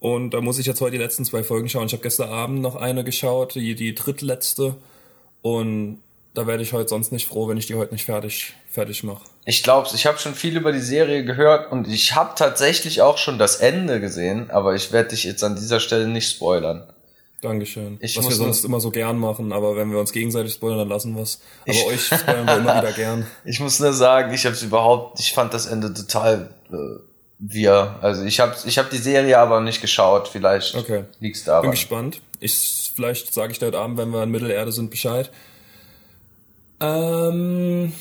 Und 0.00 0.30
da 0.30 0.40
muss 0.40 0.58
ich 0.58 0.66
jetzt 0.66 0.80
heute 0.80 0.92
die 0.92 1.02
letzten 1.02 1.24
zwei 1.24 1.44
Folgen 1.44 1.68
schauen. 1.68 1.86
Ich 1.86 1.92
habe 1.92 2.02
gestern 2.02 2.28
Abend 2.28 2.60
noch 2.60 2.74
eine 2.74 3.04
geschaut, 3.04 3.54
die, 3.54 3.76
die 3.76 3.94
drittletzte. 3.94 4.74
Und 5.42 6.02
da 6.34 6.46
werde 6.46 6.62
ich 6.62 6.72
heute 6.72 6.88
sonst 6.88 7.12
nicht 7.12 7.26
froh, 7.26 7.48
wenn 7.48 7.56
ich 7.56 7.66
die 7.66 7.74
heute 7.74 7.92
nicht 7.92 8.06
fertig, 8.06 8.54
fertig 8.70 9.02
mache. 9.02 9.22
Ich 9.44 9.62
glaub's, 9.62 9.92
ich 9.92 10.06
habe 10.06 10.18
schon 10.18 10.34
viel 10.34 10.56
über 10.56 10.72
die 10.72 10.80
Serie 10.80 11.24
gehört 11.24 11.70
und 11.72 11.88
ich 11.88 12.14
habe 12.14 12.32
tatsächlich 12.36 13.02
auch 13.02 13.18
schon 13.18 13.38
das 13.38 13.56
Ende 13.56 14.00
gesehen, 14.00 14.50
aber 14.50 14.74
ich 14.74 14.92
werde 14.92 15.10
dich 15.10 15.24
jetzt 15.24 15.42
an 15.44 15.56
dieser 15.56 15.80
Stelle 15.80 16.08
nicht 16.08 16.28
spoilern. 16.30 16.86
Dankeschön. 17.42 17.98
Ich 18.00 18.16
Was 18.16 18.28
wir 18.28 18.36
sonst 18.36 18.64
immer 18.64 18.78
so 18.78 18.92
gern 18.92 19.18
machen, 19.18 19.52
aber 19.52 19.74
wenn 19.74 19.90
wir 19.90 19.98
uns 19.98 20.12
gegenseitig 20.12 20.52
spoilern, 20.54 20.78
dann 20.78 20.88
lassen 20.88 21.16
wir 21.16 21.22
es. 21.22 21.40
Aber 21.62 21.72
ich, 21.72 21.86
euch 21.86 22.06
spoilern 22.06 22.46
wir 22.46 22.56
immer 22.56 22.78
wieder 22.78 22.92
gern. 22.92 23.26
Ich 23.44 23.58
muss 23.58 23.80
nur 23.80 23.92
sagen, 23.92 24.32
ich 24.32 24.46
habe 24.46 24.56
überhaupt, 24.62 25.18
ich 25.18 25.32
fand 25.32 25.52
das 25.52 25.66
Ende 25.66 25.92
total 25.92 26.54
äh, 26.70 26.76
wir. 27.40 27.98
Also 28.00 28.24
ich 28.24 28.38
habe 28.38 28.54
ich 28.64 28.78
hab 28.78 28.90
die 28.90 28.96
Serie 28.96 29.38
aber 29.38 29.60
nicht 29.60 29.80
geschaut. 29.80 30.28
Vielleicht 30.28 30.76
okay. 30.76 31.04
liegt's 31.18 31.42
da. 31.42 31.60
Bin 31.60 31.72
gespannt. 31.72 32.20
Ich, 32.38 32.92
vielleicht 32.94 33.34
sage 33.34 33.50
ich 33.50 33.58
dir 33.58 33.66
heute 33.66 33.78
Abend, 33.80 33.98
wenn 33.98 34.10
wir 34.10 34.22
in 34.22 34.30
Mittelerde 34.30 34.70
sind, 34.70 34.90
Bescheid. 34.90 35.28
Ähm, 36.82 37.92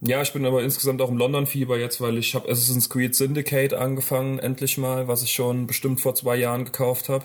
ja, 0.00 0.22
ich 0.22 0.32
bin 0.32 0.44
aber 0.46 0.62
insgesamt 0.62 1.00
auch 1.02 1.10
im 1.10 1.18
London-Fieber 1.18 1.78
jetzt, 1.78 2.00
weil 2.00 2.18
ich 2.18 2.34
habe 2.34 2.48
Assassin's 2.50 2.88
Creed 2.88 3.14
Syndicate 3.14 3.74
angefangen, 3.74 4.38
endlich 4.38 4.78
mal, 4.78 5.06
was 5.06 5.22
ich 5.22 5.32
schon 5.32 5.66
bestimmt 5.66 6.00
vor 6.00 6.14
zwei 6.14 6.36
Jahren 6.36 6.64
gekauft 6.64 7.08
habe. 7.08 7.24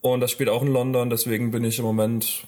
Und 0.00 0.20
das 0.20 0.30
spielt 0.30 0.48
auch 0.48 0.62
in 0.62 0.72
London, 0.72 1.10
deswegen 1.10 1.50
bin 1.50 1.64
ich 1.64 1.78
im 1.78 1.84
Moment, 1.84 2.44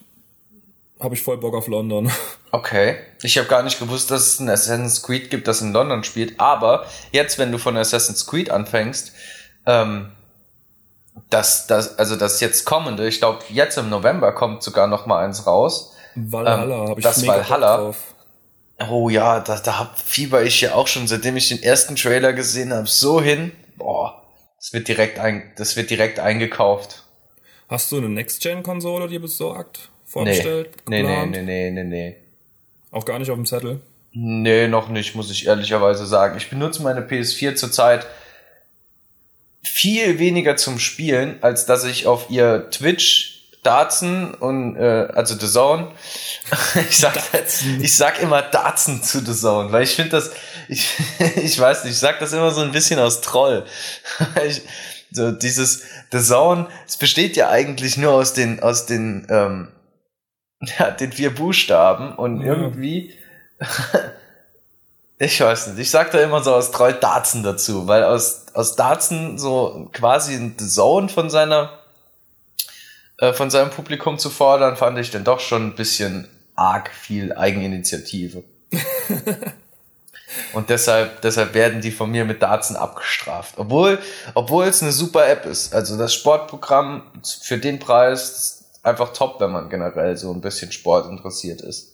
habe 1.00 1.14
ich 1.14 1.22
voll 1.22 1.38
Bock 1.38 1.54
auf 1.54 1.68
London. 1.68 2.10
Okay. 2.54 2.98
Ich 3.24 3.36
habe 3.36 3.48
gar 3.48 3.64
nicht 3.64 3.80
gewusst, 3.80 4.12
dass 4.12 4.28
es 4.28 4.38
ein 4.38 4.48
Assassin's 4.48 5.02
Creed 5.02 5.28
gibt, 5.28 5.48
das 5.48 5.60
in 5.60 5.72
London 5.72 6.04
spielt. 6.04 6.38
Aber 6.38 6.86
jetzt, 7.10 7.36
wenn 7.36 7.50
du 7.50 7.58
von 7.58 7.76
Assassin's 7.76 8.26
Creed 8.26 8.48
anfängst, 8.48 9.10
ähm, 9.66 10.12
das, 11.30 11.66
das, 11.66 11.98
also 11.98 12.14
das 12.14 12.40
jetzt 12.40 12.64
kommende, 12.64 13.08
ich 13.08 13.18
glaube, 13.18 13.40
jetzt 13.48 13.76
im 13.76 13.88
November 13.90 14.30
kommt 14.30 14.62
sogar 14.62 14.86
noch 14.86 15.06
mal 15.06 15.24
eins 15.24 15.48
raus. 15.48 15.93
Valhalla 16.14 16.84
ähm, 16.84 16.88
habe 16.90 17.00
ich 17.00 17.04
das 17.04 17.26
Valhalla. 17.26 17.76
Drauf. 17.76 18.14
Oh 18.90 19.08
ja, 19.08 19.40
da, 19.40 19.56
da 19.58 19.78
hab, 19.78 19.98
fieber 19.98 20.42
ich 20.42 20.60
ja 20.60 20.74
auch 20.74 20.88
schon, 20.88 21.06
seitdem 21.06 21.36
ich 21.36 21.48
den 21.48 21.62
ersten 21.62 21.96
Trailer 21.96 22.32
gesehen 22.32 22.72
habe, 22.72 22.86
so 22.86 23.20
hin. 23.20 23.52
Boah, 23.76 24.24
das 24.58 24.72
wird 24.72 24.88
direkt 24.88 25.18
ein, 25.18 25.52
das 25.56 25.76
wird 25.76 25.90
direkt 25.90 26.18
eingekauft. 26.18 27.04
Hast 27.68 27.90
du 27.92 27.98
eine 27.98 28.08
Next-Gen-Konsole 28.08 29.08
dir 29.08 29.20
besorgt? 29.20 29.90
Vorgestellt? 30.04 30.70
Nee, 30.88 31.02
nee, 31.02 31.26
nee, 31.26 31.42
nee, 31.42 31.70
nee, 31.70 31.84
nee. 31.84 32.16
Auch 32.90 33.04
gar 33.04 33.18
nicht 33.18 33.30
auf 33.30 33.36
dem 33.36 33.46
Zettel? 33.46 33.80
Nee, 34.12 34.68
noch 34.68 34.88
nicht, 34.88 35.16
muss 35.16 35.30
ich 35.30 35.46
ehrlicherweise 35.46 36.06
sagen. 36.06 36.36
Ich 36.36 36.50
benutze 36.50 36.82
meine 36.82 37.00
PS4 37.00 37.56
zurzeit 37.56 38.06
viel 39.62 40.18
weniger 40.18 40.56
zum 40.56 40.78
Spielen, 40.78 41.42
als 41.42 41.66
dass 41.66 41.84
ich 41.84 42.06
auf 42.06 42.30
ihr 42.30 42.70
Twitch 42.70 43.33
Darzen 43.64 44.34
und 44.34 44.76
äh, 44.76 45.08
also 45.12 45.34
The 45.34 45.48
Zone. 45.48 45.90
ich 46.88 46.98
sag 46.98 47.14
ich 47.80 47.96
sag 47.96 48.22
immer 48.22 48.42
Darzen 48.42 49.02
zu 49.02 49.24
The 49.24 49.34
Zone, 49.34 49.72
weil 49.72 49.82
ich 49.82 49.96
finde 49.96 50.10
das 50.12 50.30
ich 50.68 50.96
ich 51.36 51.58
weiß 51.58 51.84
nicht, 51.84 51.94
ich 51.94 51.98
sag 51.98 52.20
das 52.20 52.32
immer 52.32 52.50
so 52.50 52.60
ein 52.60 52.72
bisschen 52.72 53.00
aus 53.00 53.20
Troll. 53.20 53.64
ich, 54.46 54.62
so 55.10 55.32
dieses 55.32 55.82
The 56.12 56.20
Zone, 56.20 56.68
es 56.86 56.96
besteht 56.96 57.36
ja 57.36 57.48
eigentlich 57.48 57.96
nur 57.96 58.12
aus 58.12 58.34
den 58.34 58.62
aus 58.62 58.86
den 58.86 59.26
ähm, 59.30 59.68
ja, 60.78 60.90
den 60.90 61.12
vier 61.12 61.34
Buchstaben 61.34 62.14
und 62.14 62.40
ja. 62.40 62.54
irgendwie 62.54 63.14
ich 65.18 65.40
weiß 65.40 65.68
nicht, 65.68 65.78
ich 65.78 65.90
sag 65.90 66.10
da 66.10 66.20
immer 66.20 66.42
so 66.42 66.54
aus 66.54 66.70
Troll 66.70 66.94
Darzen 66.94 67.42
dazu, 67.42 67.86
weil 67.86 68.04
aus 68.04 68.46
aus 68.52 68.76
Darzen 68.76 69.38
so 69.38 69.88
quasi 69.92 70.34
ein 70.34 70.54
The 70.58 70.68
Zone 70.68 71.08
von 71.08 71.30
seiner 71.30 71.83
äh, 73.18 73.32
von 73.32 73.50
seinem 73.50 73.70
Publikum 73.70 74.18
zu 74.18 74.30
fordern, 74.30 74.76
fand 74.76 74.98
ich 74.98 75.10
dann 75.10 75.24
doch 75.24 75.40
schon 75.40 75.68
ein 75.68 75.74
bisschen 75.74 76.28
arg 76.54 76.90
viel 76.90 77.32
Eigeninitiative. 77.32 78.44
Und 80.52 80.68
deshalb, 80.68 81.20
deshalb 81.22 81.54
werden 81.54 81.80
die 81.80 81.92
von 81.92 82.10
mir 82.10 82.24
mit 82.24 82.42
Darzen 82.42 82.76
abgestraft. 82.76 83.54
Obwohl, 83.56 83.98
obwohl 84.34 84.64
es 84.64 84.82
eine 84.82 84.92
super 84.92 85.28
App 85.28 85.46
ist. 85.46 85.74
Also 85.74 85.96
das 85.96 86.12
Sportprogramm 86.12 87.02
für 87.40 87.58
den 87.58 87.78
Preis 87.78 88.30
ist 88.30 88.64
einfach 88.82 89.12
top, 89.12 89.40
wenn 89.40 89.52
man 89.52 89.68
generell 89.68 90.16
so 90.16 90.32
ein 90.32 90.40
bisschen 90.40 90.72
Sport 90.72 91.08
interessiert 91.10 91.60
ist. 91.60 91.92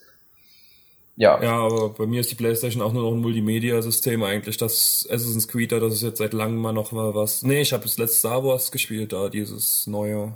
Ja. 1.17 1.43
Ja, 1.43 1.59
aber 1.59 1.91
bei 1.91 2.07
mir 2.07 2.21
ist 2.21 2.31
die 2.31 2.35
PlayStation 2.35 2.83
auch 2.83 2.93
nur 2.93 3.03
noch 3.03 3.13
ein 3.13 3.21
Multimedia-System 3.21 4.23
eigentlich. 4.23 4.57
Das 4.57 5.07
Assassin's 5.11 5.49
Creed, 5.49 5.73
das 5.73 5.93
ist 5.93 6.03
jetzt 6.03 6.19
seit 6.19 6.33
langem 6.33 6.57
mal 6.57 6.73
noch 6.73 6.93
mal 6.93 7.15
was. 7.15 7.43
Nee, 7.43 7.61
ich 7.61 7.75
habe 7.75 7.83
das 7.83 7.99
letzte 7.99 8.19
Star 8.21 8.43
Wars 8.43 8.73
gespielt, 8.73 9.13
da 9.13 9.29
dieses 9.29 9.87
neue. 9.87 10.33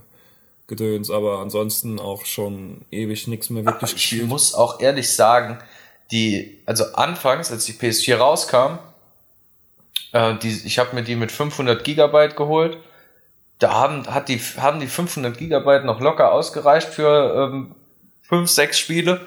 Gedöns, 0.66 1.10
aber 1.10 1.40
ansonsten 1.40 2.00
auch 2.00 2.24
schon 2.24 2.82
ewig 2.90 3.26
nichts 3.28 3.50
mehr 3.50 3.64
wirklich 3.64 3.90
ich 3.90 3.96
gespielt. 3.96 4.22
Ich 4.22 4.28
muss 4.28 4.54
auch 4.54 4.80
ehrlich 4.80 5.14
sagen, 5.14 5.58
die, 6.10 6.60
also 6.64 6.84
anfangs, 6.94 7.50
als 7.50 7.66
die 7.66 7.72
PS4 7.72 8.16
rauskam, 8.16 8.78
äh, 10.12 10.36
die, 10.38 10.62
ich 10.64 10.78
habe 10.78 10.94
mir 10.94 11.02
die 11.02 11.16
mit 11.16 11.32
500 11.32 11.84
Gigabyte 11.84 12.36
geholt. 12.36 12.78
Da 13.58 13.72
haben, 13.72 14.06
hat 14.06 14.28
die, 14.28 14.38
haben 14.38 14.80
die 14.80 14.86
500 14.86 15.36
Gigabyte 15.36 15.84
noch 15.84 16.00
locker 16.00 16.32
ausgereicht 16.32 16.88
für 16.88 17.50
ähm, 17.52 17.74
5, 18.22 18.50
6 18.50 18.78
Spiele. 18.78 19.26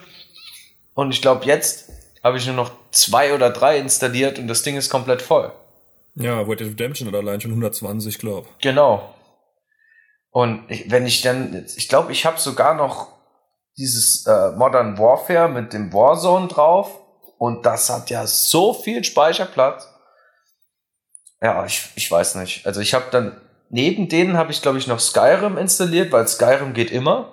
Und 0.95 1.11
ich 1.11 1.21
glaube, 1.21 1.45
jetzt 1.45 1.91
habe 2.23 2.37
ich 2.37 2.45
nur 2.45 2.55
noch 2.55 2.71
zwei 2.91 3.33
oder 3.33 3.51
drei 3.51 3.77
installiert 3.77 4.39
und 4.39 4.47
das 4.47 4.63
Ding 4.63 4.75
ist 4.75 4.89
komplett 4.89 5.21
voll. 5.21 5.51
Ja, 6.15 6.41
Red 6.41 6.59
Dead 6.59 6.69
Redemption 6.69 7.07
hat 7.07 7.15
allein 7.15 7.39
schon 7.39 7.51
120, 7.51 8.17
glaube 8.17 8.47
Genau. 8.61 9.13
Und 10.37 10.69
ich, 10.69 10.91
wenn 10.91 11.07
ich 11.07 11.23
dann, 11.23 11.65
ich 11.77 11.89
glaube, 11.89 12.11
ich 12.11 12.23
habe 12.27 12.39
sogar 12.39 12.75
noch 12.75 13.07
dieses 13.75 14.27
äh, 14.27 14.51
Modern 14.51 14.99
Warfare 14.99 15.49
mit 15.49 15.73
dem 15.73 15.91
Warzone 15.91 16.47
drauf 16.47 16.91
und 17.39 17.65
das 17.65 17.89
hat 17.89 18.11
ja 18.11 18.27
so 18.27 18.71
viel 18.71 19.03
Speicherplatz. 19.03 19.87
Ja, 21.41 21.65
ich, 21.65 21.89
ich 21.95 22.11
weiß 22.11 22.35
nicht. 22.35 22.67
Also 22.67 22.81
ich 22.81 22.93
habe 22.93 23.05
dann 23.09 23.41
neben 23.71 24.09
denen 24.09 24.37
habe 24.37 24.51
ich 24.51 24.61
glaube 24.61 24.77
ich 24.77 24.85
noch 24.85 24.99
Skyrim 24.99 25.57
installiert, 25.57 26.11
weil 26.11 26.27
Skyrim 26.27 26.75
geht 26.75 26.91
immer. 26.91 27.31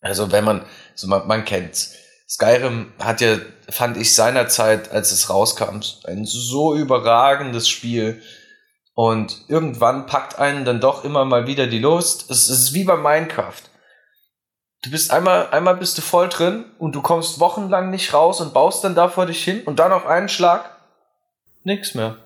Also 0.00 0.32
wenn 0.32 0.44
man, 0.44 0.64
so 0.94 1.08
man, 1.08 1.26
man 1.26 1.44
kennt's. 1.44 1.96
Skyrim 2.26 2.94
hat 2.98 3.20
ja, 3.20 3.36
fand 3.68 3.98
ich 3.98 4.14
seinerzeit, 4.14 4.90
als 4.90 5.12
es 5.12 5.28
rauskam, 5.28 5.82
ein 6.06 6.24
so 6.24 6.74
überragendes 6.74 7.68
Spiel. 7.68 8.22
Und 8.96 9.44
irgendwann 9.48 10.06
packt 10.06 10.38
einen 10.38 10.64
dann 10.64 10.80
doch 10.80 11.04
immer 11.04 11.26
mal 11.26 11.46
wieder 11.46 11.66
die 11.66 11.80
Lust. 11.80 12.30
Es 12.30 12.48
ist 12.48 12.72
wie 12.72 12.84
bei 12.84 12.96
Minecraft. 12.96 13.60
Du 14.82 14.90
bist 14.90 15.10
einmal, 15.10 15.50
einmal 15.50 15.76
bist 15.76 15.98
du 15.98 16.02
voll 16.02 16.30
drin 16.30 16.64
und 16.78 16.94
du 16.94 17.02
kommst 17.02 17.38
wochenlang 17.38 17.90
nicht 17.90 18.14
raus 18.14 18.40
und 18.40 18.54
baust 18.54 18.84
dann 18.84 18.94
da 18.94 19.08
vor 19.08 19.26
dich 19.26 19.44
hin 19.44 19.62
und 19.64 19.80
dann 19.80 19.92
auf 19.92 20.06
einen 20.06 20.30
Schlag 20.30 20.70
nix 21.62 21.94
mehr. 21.94 22.16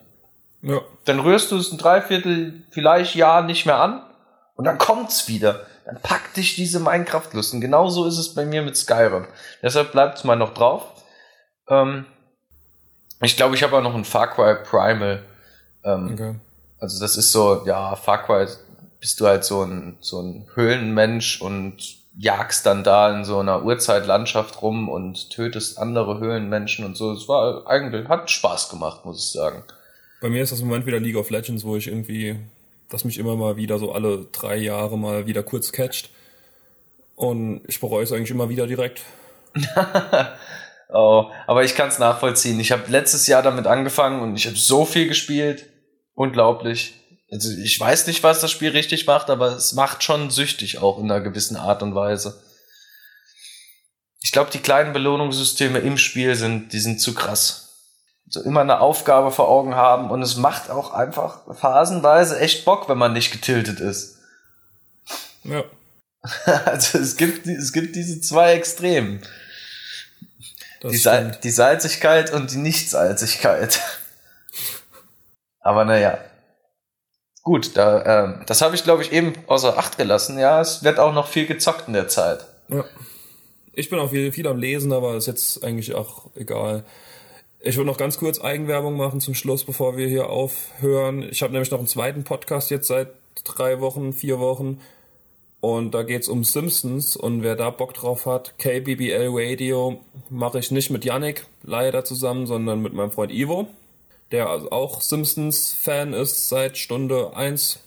Ja. 0.63 0.81
Dann 1.07 1.19
rührst 1.19 1.51
du 1.51 1.57
es 1.57 1.73
ein 1.73 1.79
Dreiviertel, 1.79 2.63
vielleicht 2.71 3.17
Jahr 3.17 3.43
nicht 3.43 3.67
mehr 3.67 3.81
an 3.81 4.05
und 4.55 4.65
dann 4.65 4.79
kommt's 4.79 5.27
wieder. 5.27 5.67
Dann 5.87 6.01
packt 6.01 6.37
dich 6.37 6.55
diese 6.55 6.79
Minecraft-Lust. 6.79 7.53
Und 7.53 7.63
genauso 7.63 8.07
ist 8.07 8.17
es 8.17 8.33
bei 8.33 8.45
mir 8.45 8.63
mit 8.63 8.77
Skyrim. 8.77 9.27
Deshalb 9.61 9.91
bleibt 9.91 10.19
es 10.19 10.25
mal 10.25 10.37
noch 10.37 10.55
drauf. 10.55 10.85
Ähm, 11.69 12.07
ich 13.23 13.37
glaube, 13.37 13.57
ich 13.57 13.65
habe 13.65 13.77
auch 13.77 13.83
noch 13.83 13.97
ein 13.97 14.05
Far 14.05 14.29
Cry 14.29 14.63
Primal. 14.63 15.25
Ähm, 15.83 16.11
okay. 16.13 16.35
Also 16.81 16.99
das 16.99 17.17
ist 17.17 17.31
so, 17.31 17.63
ja, 17.67 17.95
Far 17.95 18.25
Cry 18.25 18.47
bist 19.01 19.21
du 19.21 19.27
halt 19.27 19.45
so 19.45 19.63
ein, 19.63 19.97
so 20.01 20.21
ein 20.21 20.47
Höhlenmensch 20.55 21.41
und 21.41 21.77
jagst 22.19 22.67
dann 22.67 22.85
da 22.85 23.15
in 23.17 23.25
so 23.25 23.39
einer 23.39 23.65
Urzeitlandschaft 23.65 24.61
rum 24.63 24.89
und 24.89 25.31
tötest 25.31 25.79
andere 25.79 26.19
Höhlenmenschen 26.19 26.85
und 26.85 26.97
so. 26.97 27.13
Es 27.13 27.29
war 27.29 27.67
eigentlich, 27.67 28.09
hat 28.09 28.31
Spaß 28.31 28.69
gemacht, 28.69 29.05
muss 29.05 29.25
ich 29.25 29.31
sagen. 29.31 29.63
Bei 30.21 30.29
mir 30.29 30.43
ist 30.43 30.53
das 30.53 30.61
im 30.61 30.67
Moment 30.67 30.87
wieder 30.87 31.01
League 31.01 31.17
of 31.17 31.31
Legends, 31.31 31.65
wo 31.65 31.77
ich 31.77 31.87
irgendwie, 31.87 32.37
das 32.91 33.05
mich 33.05 33.19
immer 33.19 33.37
mal 33.37 33.57
wieder 33.57 33.79
so 33.79 33.93
alle 33.93 34.27
drei 34.33 34.57
Jahre 34.57 34.99
mal 34.99 35.27
wieder 35.27 35.43
kurz 35.43 35.73
catcht. 35.73 36.11
Und 37.15 37.63
ich 37.69 37.81
bereue 37.81 38.05
es 38.05 38.13
eigentlich 38.13 38.31
immer 38.31 38.49
wieder 38.49 38.67
direkt. 38.67 39.03
oh, 40.89 41.27
aber 41.47 41.65
ich 41.65 41.75
kann 41.75 41.89
es 41.89 41.99
nachvollziehen. 41.99 42.61
Ich 42.61 42.73
habe 42.73 42.91
letztes 42.91 43.27
Jahr 43.27 43.43
damit 43.43 43.67
angefangen 43.67 44.21
und 44.21 44.37
ich 44.37 44.47
habe 44.47 44.57
so 44.57 44.85
viel 44.85 45.09
gespielt 45.09 45.70
unglaublich. 46.21 46.95
Also 47.33 47.51
ich 47.51 47.81
weiß 47.81 48.07
nicht, 48.07 48.23
was 48.23 48.41
das 48.41 48.51
Spiel 48.51 48.71
richtig 48.71 49.07
macht, 49.07 49.31
aber 49.31 49.57
es 49.57 49.73
macht 49.73 50.05
schon 50.05 50.31
süchtig 50.31 50.79
auch 50.79 50.99
in 50.99 51.11
einer 51.11 51.23
gewissen 51.23 51.57
Art 51.57 51.83
und 51.83 51.95
Weise. 51.95 52.43
Ich 54.21 54.31
glaube, 54.31 54.51
die 54.51 54.59
kleinen 54.59 54.93
Belohnungssysteme 54.93 55.79
im 55.79 55.97
Spiel 55.97 56.35
sind, 56.35 56.75
die 56.75 56.81
sind 56.81 57.01
zu 57.01 57.15
krass. 57.15 57.69
So 58.29 58.43
immer 58.43 58.61
eine 58.61 58.81
Aufgabe 58.81 59.31
vor 59.31 59.49
Augen 59.49 59.75
haben 59.75 60.11
und 60.11 60.21
es 60.21 60.37
macht 60.37 60.69
auch 60.69 60.93
einfach 60.93 61.41
phasenweise 61.57 62.39
echt 62.39 62.67
Bock, 62.67 62.89
wenn 62.91 62.99
man 62.99 63.15
nicht 63.15 63.33
getiltet 63.33 63.81
ist. 63.81 64.19
Ja. 65.45 65.65
Also 66.67 66.99
es 66.99 67.17
gibt, 67.17 67.47
es 67.47 67.73
gibt 67.73 67.97
diese 67.97 68.21
zwei 68.21 68.53
Extremen. 68.53 69.23
Die, 70.83 71.03
die, 71.43 71.51
Salzigkeit 71.51 72.31
und 72.31 72.51
die 72.51 72.59
Nichtsalzigkeit. 72.59 73.81
Aber 75.61 75.85
naja. 75.85 76.19
Gut, 77.43 77.77
da, 77.77 78.25
äh, 78.25 78.45
das 78.47 78.61
habe 78.61 78.75
ich, 78.75 78.85
glaube 78.85 79.03
ich, 79.03 79.13
eben 79.13 79.33
außer 79.47 79.79
Acht 79.79 79.97
gelassen. 79.97 80.39
Ja, 80.39 80.61
es 80.61 80.85
wird 80.85 80.99
auch 80.99 81.15
noch 81.15 81.27
viel 81.27 81.47
gezockt 81.47 81.89
in 81.89 81.95
der 81.95 82.09
Zeit. 82.09 82.45
Ja. 82.69 82.85
Ich 83.73 83.89
bin 83.89 83.99
auch 83.99 84.11
viel, 84.11 84.33
viel 84.33 84.47
am 84.47 84.59
Lesen, 84.59 84.93
aber 84.93 85.17
ist 85.17 85.27
jetzt 85.27 85.65
eigentlich 85.65 85.95
auch 85.95 86.27
egal. 86.35 86.85
Ich 87.61 87.77
will 87.77 87.85
noch 87.85 87.99
ganz 87.99 88.19
kurz 88.19 88.41
Eigenwerbung 88.41 88.97
machen 88.97 89.21
zum 89.21 89.35
Schluss, 89.35 89.65
bevor 89.65 89.97
wir 89.97 90.09
hier 90.09 90.29
aufhören. 90.29 91.23
Ich 91.31 91.43
habe 91.43 91.53
nämlich 91.53 91.71
noch 91.71 91.79
einen 91.79 91.87
zweiten 91.87 92.25
Podcast 92.25 92.71
jetzt 92.71 92.89
seit 92.89 93.09
drei 93.45 93.81
Wochen, 93.81 94.13
vier 94.13 94.39
Wochen. 94.39 94.81
Und 95.61 95.93
da 95.93 96.03
geht's 96.03 96.29
um 96.29 96.43
Simpsons. 96.43 97.17
Und 97.17 97.43
wer 97.43 97.57
da 97.57 97.71
Bock 97.71 97.95
drauf 97.95 98.27
hat, 98.27 98.59
KBBL 98.59 99.29
Radio 99.31 100.01
mache 100.31 100.59
ich 100.59 100.71
nicht 100.71 100.91
mit 100.91 101.05
Yannick 101.05 101.47
leider 101.63 102.05
zusammen, 102.05 102.47
sondern 102.47 102.83
mit 102.83 102.93
meinem 102.93 103.13
Freund 103.13 103.33
Ivo 103.33 103.69
der 104.33 104.49
also 104.49 104.71
auch 104.71 105.01
Simpsons-Fan 105.01 106.13
ist 106.13 106.49
seit 106.49 106.79
Stunde 106.79 107.33
1. 107.35 107.81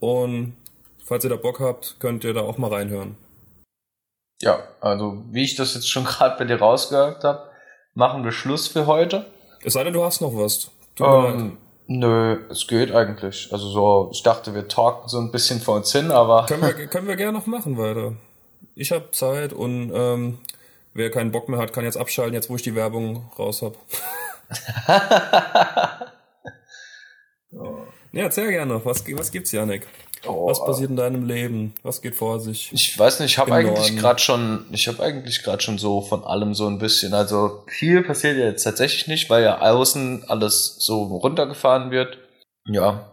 Und 0.00 0.56
falls 1.04 1.24
ihr 1.24 1.30
da 1.30 1.36
Bock 1.36 1.60
habt, 1.60 1.96
könnt 2.00 2.24
ihr 2.24 2.34
da 2.34 2.40
auch 2.40 2.58
mal 2.58 2.72
reinhören. 2.72 3.16
Ja, 4.40 4.62
also 4.80 5.22
wie 5.30 5.44
ich 5.44 5.56
das 5.56 5.74
jetzt 5.74 5.88
schon 5.88 6.04
gerade 6.06 6.36
bei 6.38 6.44
dir 6.44 6.58
rausgehört 6.58 7.24
habe, 7.24 7.50
machen 7.94 8.24
wir 8.24 8.32
Schluss 8.32 8.68
für 8.68 8.86
heute. 8.86 9.26
Es 9.62 9.74
sei 9.74 9.84
denn, 9.84 9.92
du 9.92 10.02
hast 10.02 10.20
noch 10.20 10.34
was. 10.34 10.70
Ähm, 10.98 11.58
nö, 11.86 12.38
es 12.50 12.66
geht 12.66 12.92
eigentlich. 12.92 13.52
Also 13.52 13.68
so, 13.68 14.10
ich 14.12 14.22
dachte, 14.22 14.54
wir 14.54 14.68
talken 14.68 15.08
so 15.08 15.18
ein 15.18 15.30
bisschen 15.30 15.60
vor 15.60 15.76
uns 15.76 15.92
hin, 15.92 16.10
aber. 16.10 16.46
Können 16.48 16.62
wir, 16.62 16.74
können 16.88 17.08
wir 17.08 17.16
gerne 17.16 17.38
noch 17.38 17.46
machen 17.46 17.76
weiter. 17.76 18.14
Ich 18.74 18.92
habe 18.92 19.10
Zeit 19.10 19.52
und 19.52 19.92
ähm, 19.94 20.38
wer 20.94 21.10
keinen 21.10 21.32
Bock 21.32 21.48
mehr 21.48 21.58
hat, 21.58 21.72
kann 21.72 21.84
jetzt 21.84 21.96
abschalten, 21.96 22.34
jetzt 22.34 22.48
wo 22.48 22.56
ich 22.56 22.62
die 22.62 22.74
Werbung 22.74 23.30
raus 23.38 23.62
habe. 23.62 23.76
Ja, 28.12 28.24
erzähl 28.24 28.50
gerne. 28.50 28.84
Was, 28.84 29.04
was 29.06 29.30
gibt's, 29.30 29.52
Janik? 29.52 29.86
Oh, 30.26 30.48
was 30.48 30.62
passiert 30.62 30.90
in 30.90 30.96
deinem 30.96 31.26
Leben? 31.26 31.74
Was 31.82 32.02
geht 32.02 32.14
vor 32.14 32.40
sich? 32.40 32.70
Ich 32.72 32.98
weiß 32.98 33.20
nicht, 33.20 33.32
ich 33.32 33.38
habe 33.38 33.54
eigentlich 33.54 33.96
gerade 33.96 34.18
schon, 34.18 34.66
ich 34.70 34.86
habe 34.88 35.02
eigentlich 35.02 35.42
gerade 35.42 35.62
schon 35.62 35.78
so 35.78 36.02
von 36.02 36.24
allem 36.24 36.54
so 36.54 36.66
ein 36.66 36.78
bisschen. 36.78 37.14
Also 37.14 37.64
viel 37.68 38.02
passiert 38.02 38.36
ja 38.36 38.44
jetzt 38.44 38.64
tatsächlich 38.64 39.06
nicht, 39.06 39.30
weil 39.30 39.44
ja 39.44 39.60
außen 39.60 40.24
alles 40.28 40.76
so 40.78 41.04
runtergefahren 41.04 41.90
wird. 41.90 42.18
Ja. 42.66 43.10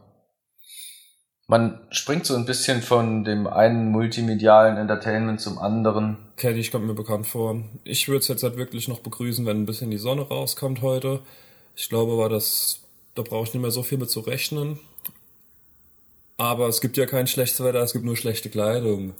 Man 1.48 1.80
springt 1.92 2.26
so 2.26 2.36
ein 2.36 2.46
bisschen 2.46 2.82
von 2.82 3.24
dem 3.24 3.48
einen 3.48 3.90
multimedialen 3.92 4.78
Entertainment 4.78 5.40
zum 5.40 5.58
anderen. 5.58 6.18
Kenne 6.36 6.58
ich, 6.60 6.72
kommt 6.72 6.86
mir 6.86 6.94
bekannt 6.94 7.26
vor. 7.26 7.62
Ich 7.86 8.08
würde 8.08 8.20
es 8.20 8.28
jetzt 8.28 8.44
halt 8.44 8.58
wirklich 8.58 8.88
noch 8.88 9.00
begrüßen, 9.00 9.46
wenn 9.46 9.62
ein 9.62 9.66
bisschen 9.66 9.90
die 9.90 9.98
Sonne 9.98 10.24
rauskommt 10.24 10.82
heute. 10.82 11.22
Ich 11.76 11.88
glaube 11.88 12.14
aber, 12.14 12.28
dass 12.30 12.82
da 13.16 13.24
brauche 13.24 13.48
ich 13.48 13.54
nicht 13.54 13.62
mehr 13.62 13.72
so 13.72 13.82
viel 13.82 13.98
mit 13.98 14.12
zu 14.12 14.20
rechnen. 14.20 14.80
Aber 16.38 16.68
es 16.68 16.82
gibt 16.82 16.98
ja 16.98 17.08
kein 17.08 17.28
schlechtes 17.28 17.64
Wetter, 17.64 17.80
es 17.80 17.94
gibt 17.94 18.06
nur 18.06 18.16
schlechte 18.16 18.50
Kleidung. 18.50 19.16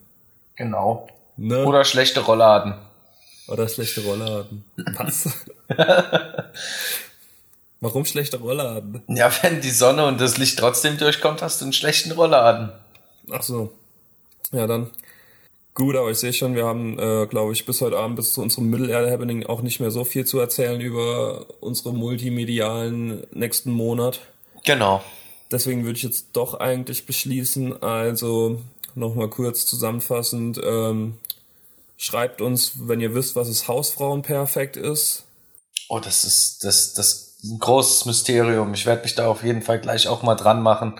Genau. 0.56 1.08
Ne? 1.38 1.66
Oder 1.66 1.84
schlechte 1.84 2.20
Rollladen. 2.20 2.76
Oder 3.48 3.68
schlechte 3.70 4.02
Rollladen. 4.02 4.66
Was? 4.98 5.48
Warum 7.80 8.06
schlechte 8.06 8.38
Rollladen? 8.38 9.04
Ja, 9.08 9.32
wenn 9.42 9.62
die 9.62 9.72
Sonne 9.72 10.08
und 10.08 10.20
das 10.20 10.38
Licht 10.38 10.58
trotzdem 10.58 10.98
durchkommt, 10.98 11.42
hast 11.42 11.62
du 11.62 11.66
einen 11.66 11.74
schlechten 11.74 12.12
Rollladen. 12.12 12.72
Ach 13.30 13.44
so. 13.44 13.72
Ja, 14.52 14.66
dann. 14.66 14.90
Gut, 15.76 15.96
aber 15.96 16.10
ich 16.10 16.18
sehe 16.18 16.34
schon, 16.34 16.56
wir 16.56 16.66
haben, 16.66 16.98
äh, 16.98 17.28
glaube 17.28 17.54
ich, 17.54 17.68
bis 17.68 17.82
heute 17.82 17.98
Abend, 17.98 18.16
bis 18.16 18.34
zu 18.34 18.42
unserem 18.42 18.72
Mittelerde-Happening 18.72 19.46
auch 19.46 19.62
nicht 19.62 19.80
mehr 19.80 19.92
so 19.92 20.06
viel 20.06 20.26
zu 20.26 20.40
erzählen 20.40 20.82
über 20.82 21.46
unsere 21.60 21.94
multimedialen 21.94 23.28
nächsten 23.32 23.70
Monat. 23.72 24.22
Genau. 24.66 25.04
Deswegen 25.52 25.86
würde 25.86 25.98
ich 25.98 26.04
jetzt 26.04 26.30
doch 26.34 26.56
eigentlich 26.56 27.06
beschließen, 27.06 27.84
also 27.84 28.60
nochmal 28.96 29.30
kurz 29.30 29.68
zusammenfassend, 29.68 30.60
ähm, 30.64 31.18
schreibt 31.96 32.42
uns, 32.42 32.88
wenn 32.88 33.00
ihr 33.00 33.14
wisst, 33.14 33.36
was 33.36 33.48
es 33.48 33.68
Hausfrauenperfekt 33.68 34.78
ist. 34.78 35.26
Oh, 35.90 36.00
das 36.00 36.24
ist, 36.26 36.64
das, 36.64 36.96
das 36.96 37.27
ein 37.44 37.60
großes 37.60 38.06
Mysterium. 38.06 38.74
Ich 38.74 38.86
werde 38.86 39.04
mich 39.04 39.16
da 39.16 39.28
auf 39.28 39.44
jeden 39.44 39.62
Fall 39.62 39.80
gleich 39.80 40.08
auch 40.08 40.24
mal 40.24 40.36
dran 40.36 40.62
machen, 40.62 40.96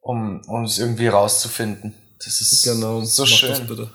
um, 0.00 0.42
um 0.46 0.64
es 0.64 0.78
irgendwie 0.78 1.08
rauszufinden. 1.08 1.94
Das 2.24 2.40
ist 2.40 2.64
genau, 2.64 3.00
so 3.02 3.26
schön. 3.26 3.88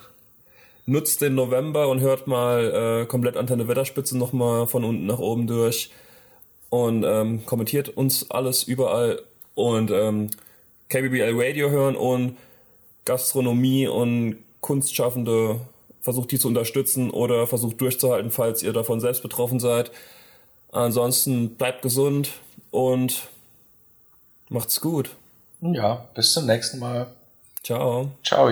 Nutzt 0.86 1.22
den 1.22 1.36
November 1.36 1.88
und 1.88 2.00
hört 2.00 2.26
mal 2.26 3.04
äh, 3.04 3.06
komplett 3.06 3.38
Antenne 3.38 3.68
Wetterspitze 3.68 4.18
nochmal 4.18 4.66
von 4.66 4.84
unten 4.84 5.06
nach 5.06 5.20
oben 5.20 5.46
durch 5.46 5.92
und 6.70 7.04
ähm, 7.04 7.46
kommentiert 7.46 7.90
uns 7.90 8.32
alles 8.32 8.64
überall 8.64 9.22
und 9.54 9.92
ähm, 9.92 10.30
KBBL 10.90 11.34
Radio 11.36 11.70
hören 11.70 11.96
und 11.96 12.38
Gastronomie 13.06 13.88
und 13.88 14.38
Kunstschaffende 14.62 15.62
versucht 16.02 16.32
die 16.32 16.40
zu 16.40 16.48
unterstützen 16.48 17.12
oder 17.12 17.46
versucht 17.46 17.80
durchzuhalten, 17.82 18.32
falls 18.32 18.64
ihr 18.64 18.74
davon 18.74 19.00
selbst 19.00 19.22
betroffen 19.22 19.60
seid. 19.60 19.92
Ansonsten 20.72 21.56
bleibt 21.56 21.82
gesund 21.82 22.32
und 22.72 23.28
macht's 24.50 24.80
gut. 24.82 25.10
Ja, 25.62 26.06
bis 26.14 26.34
zum 26.34 26.46
nächsten 26.46 26.80
Mal. 26.80 27.08
Ciao. 27.64 28.12
Ciao. 28.24 28.50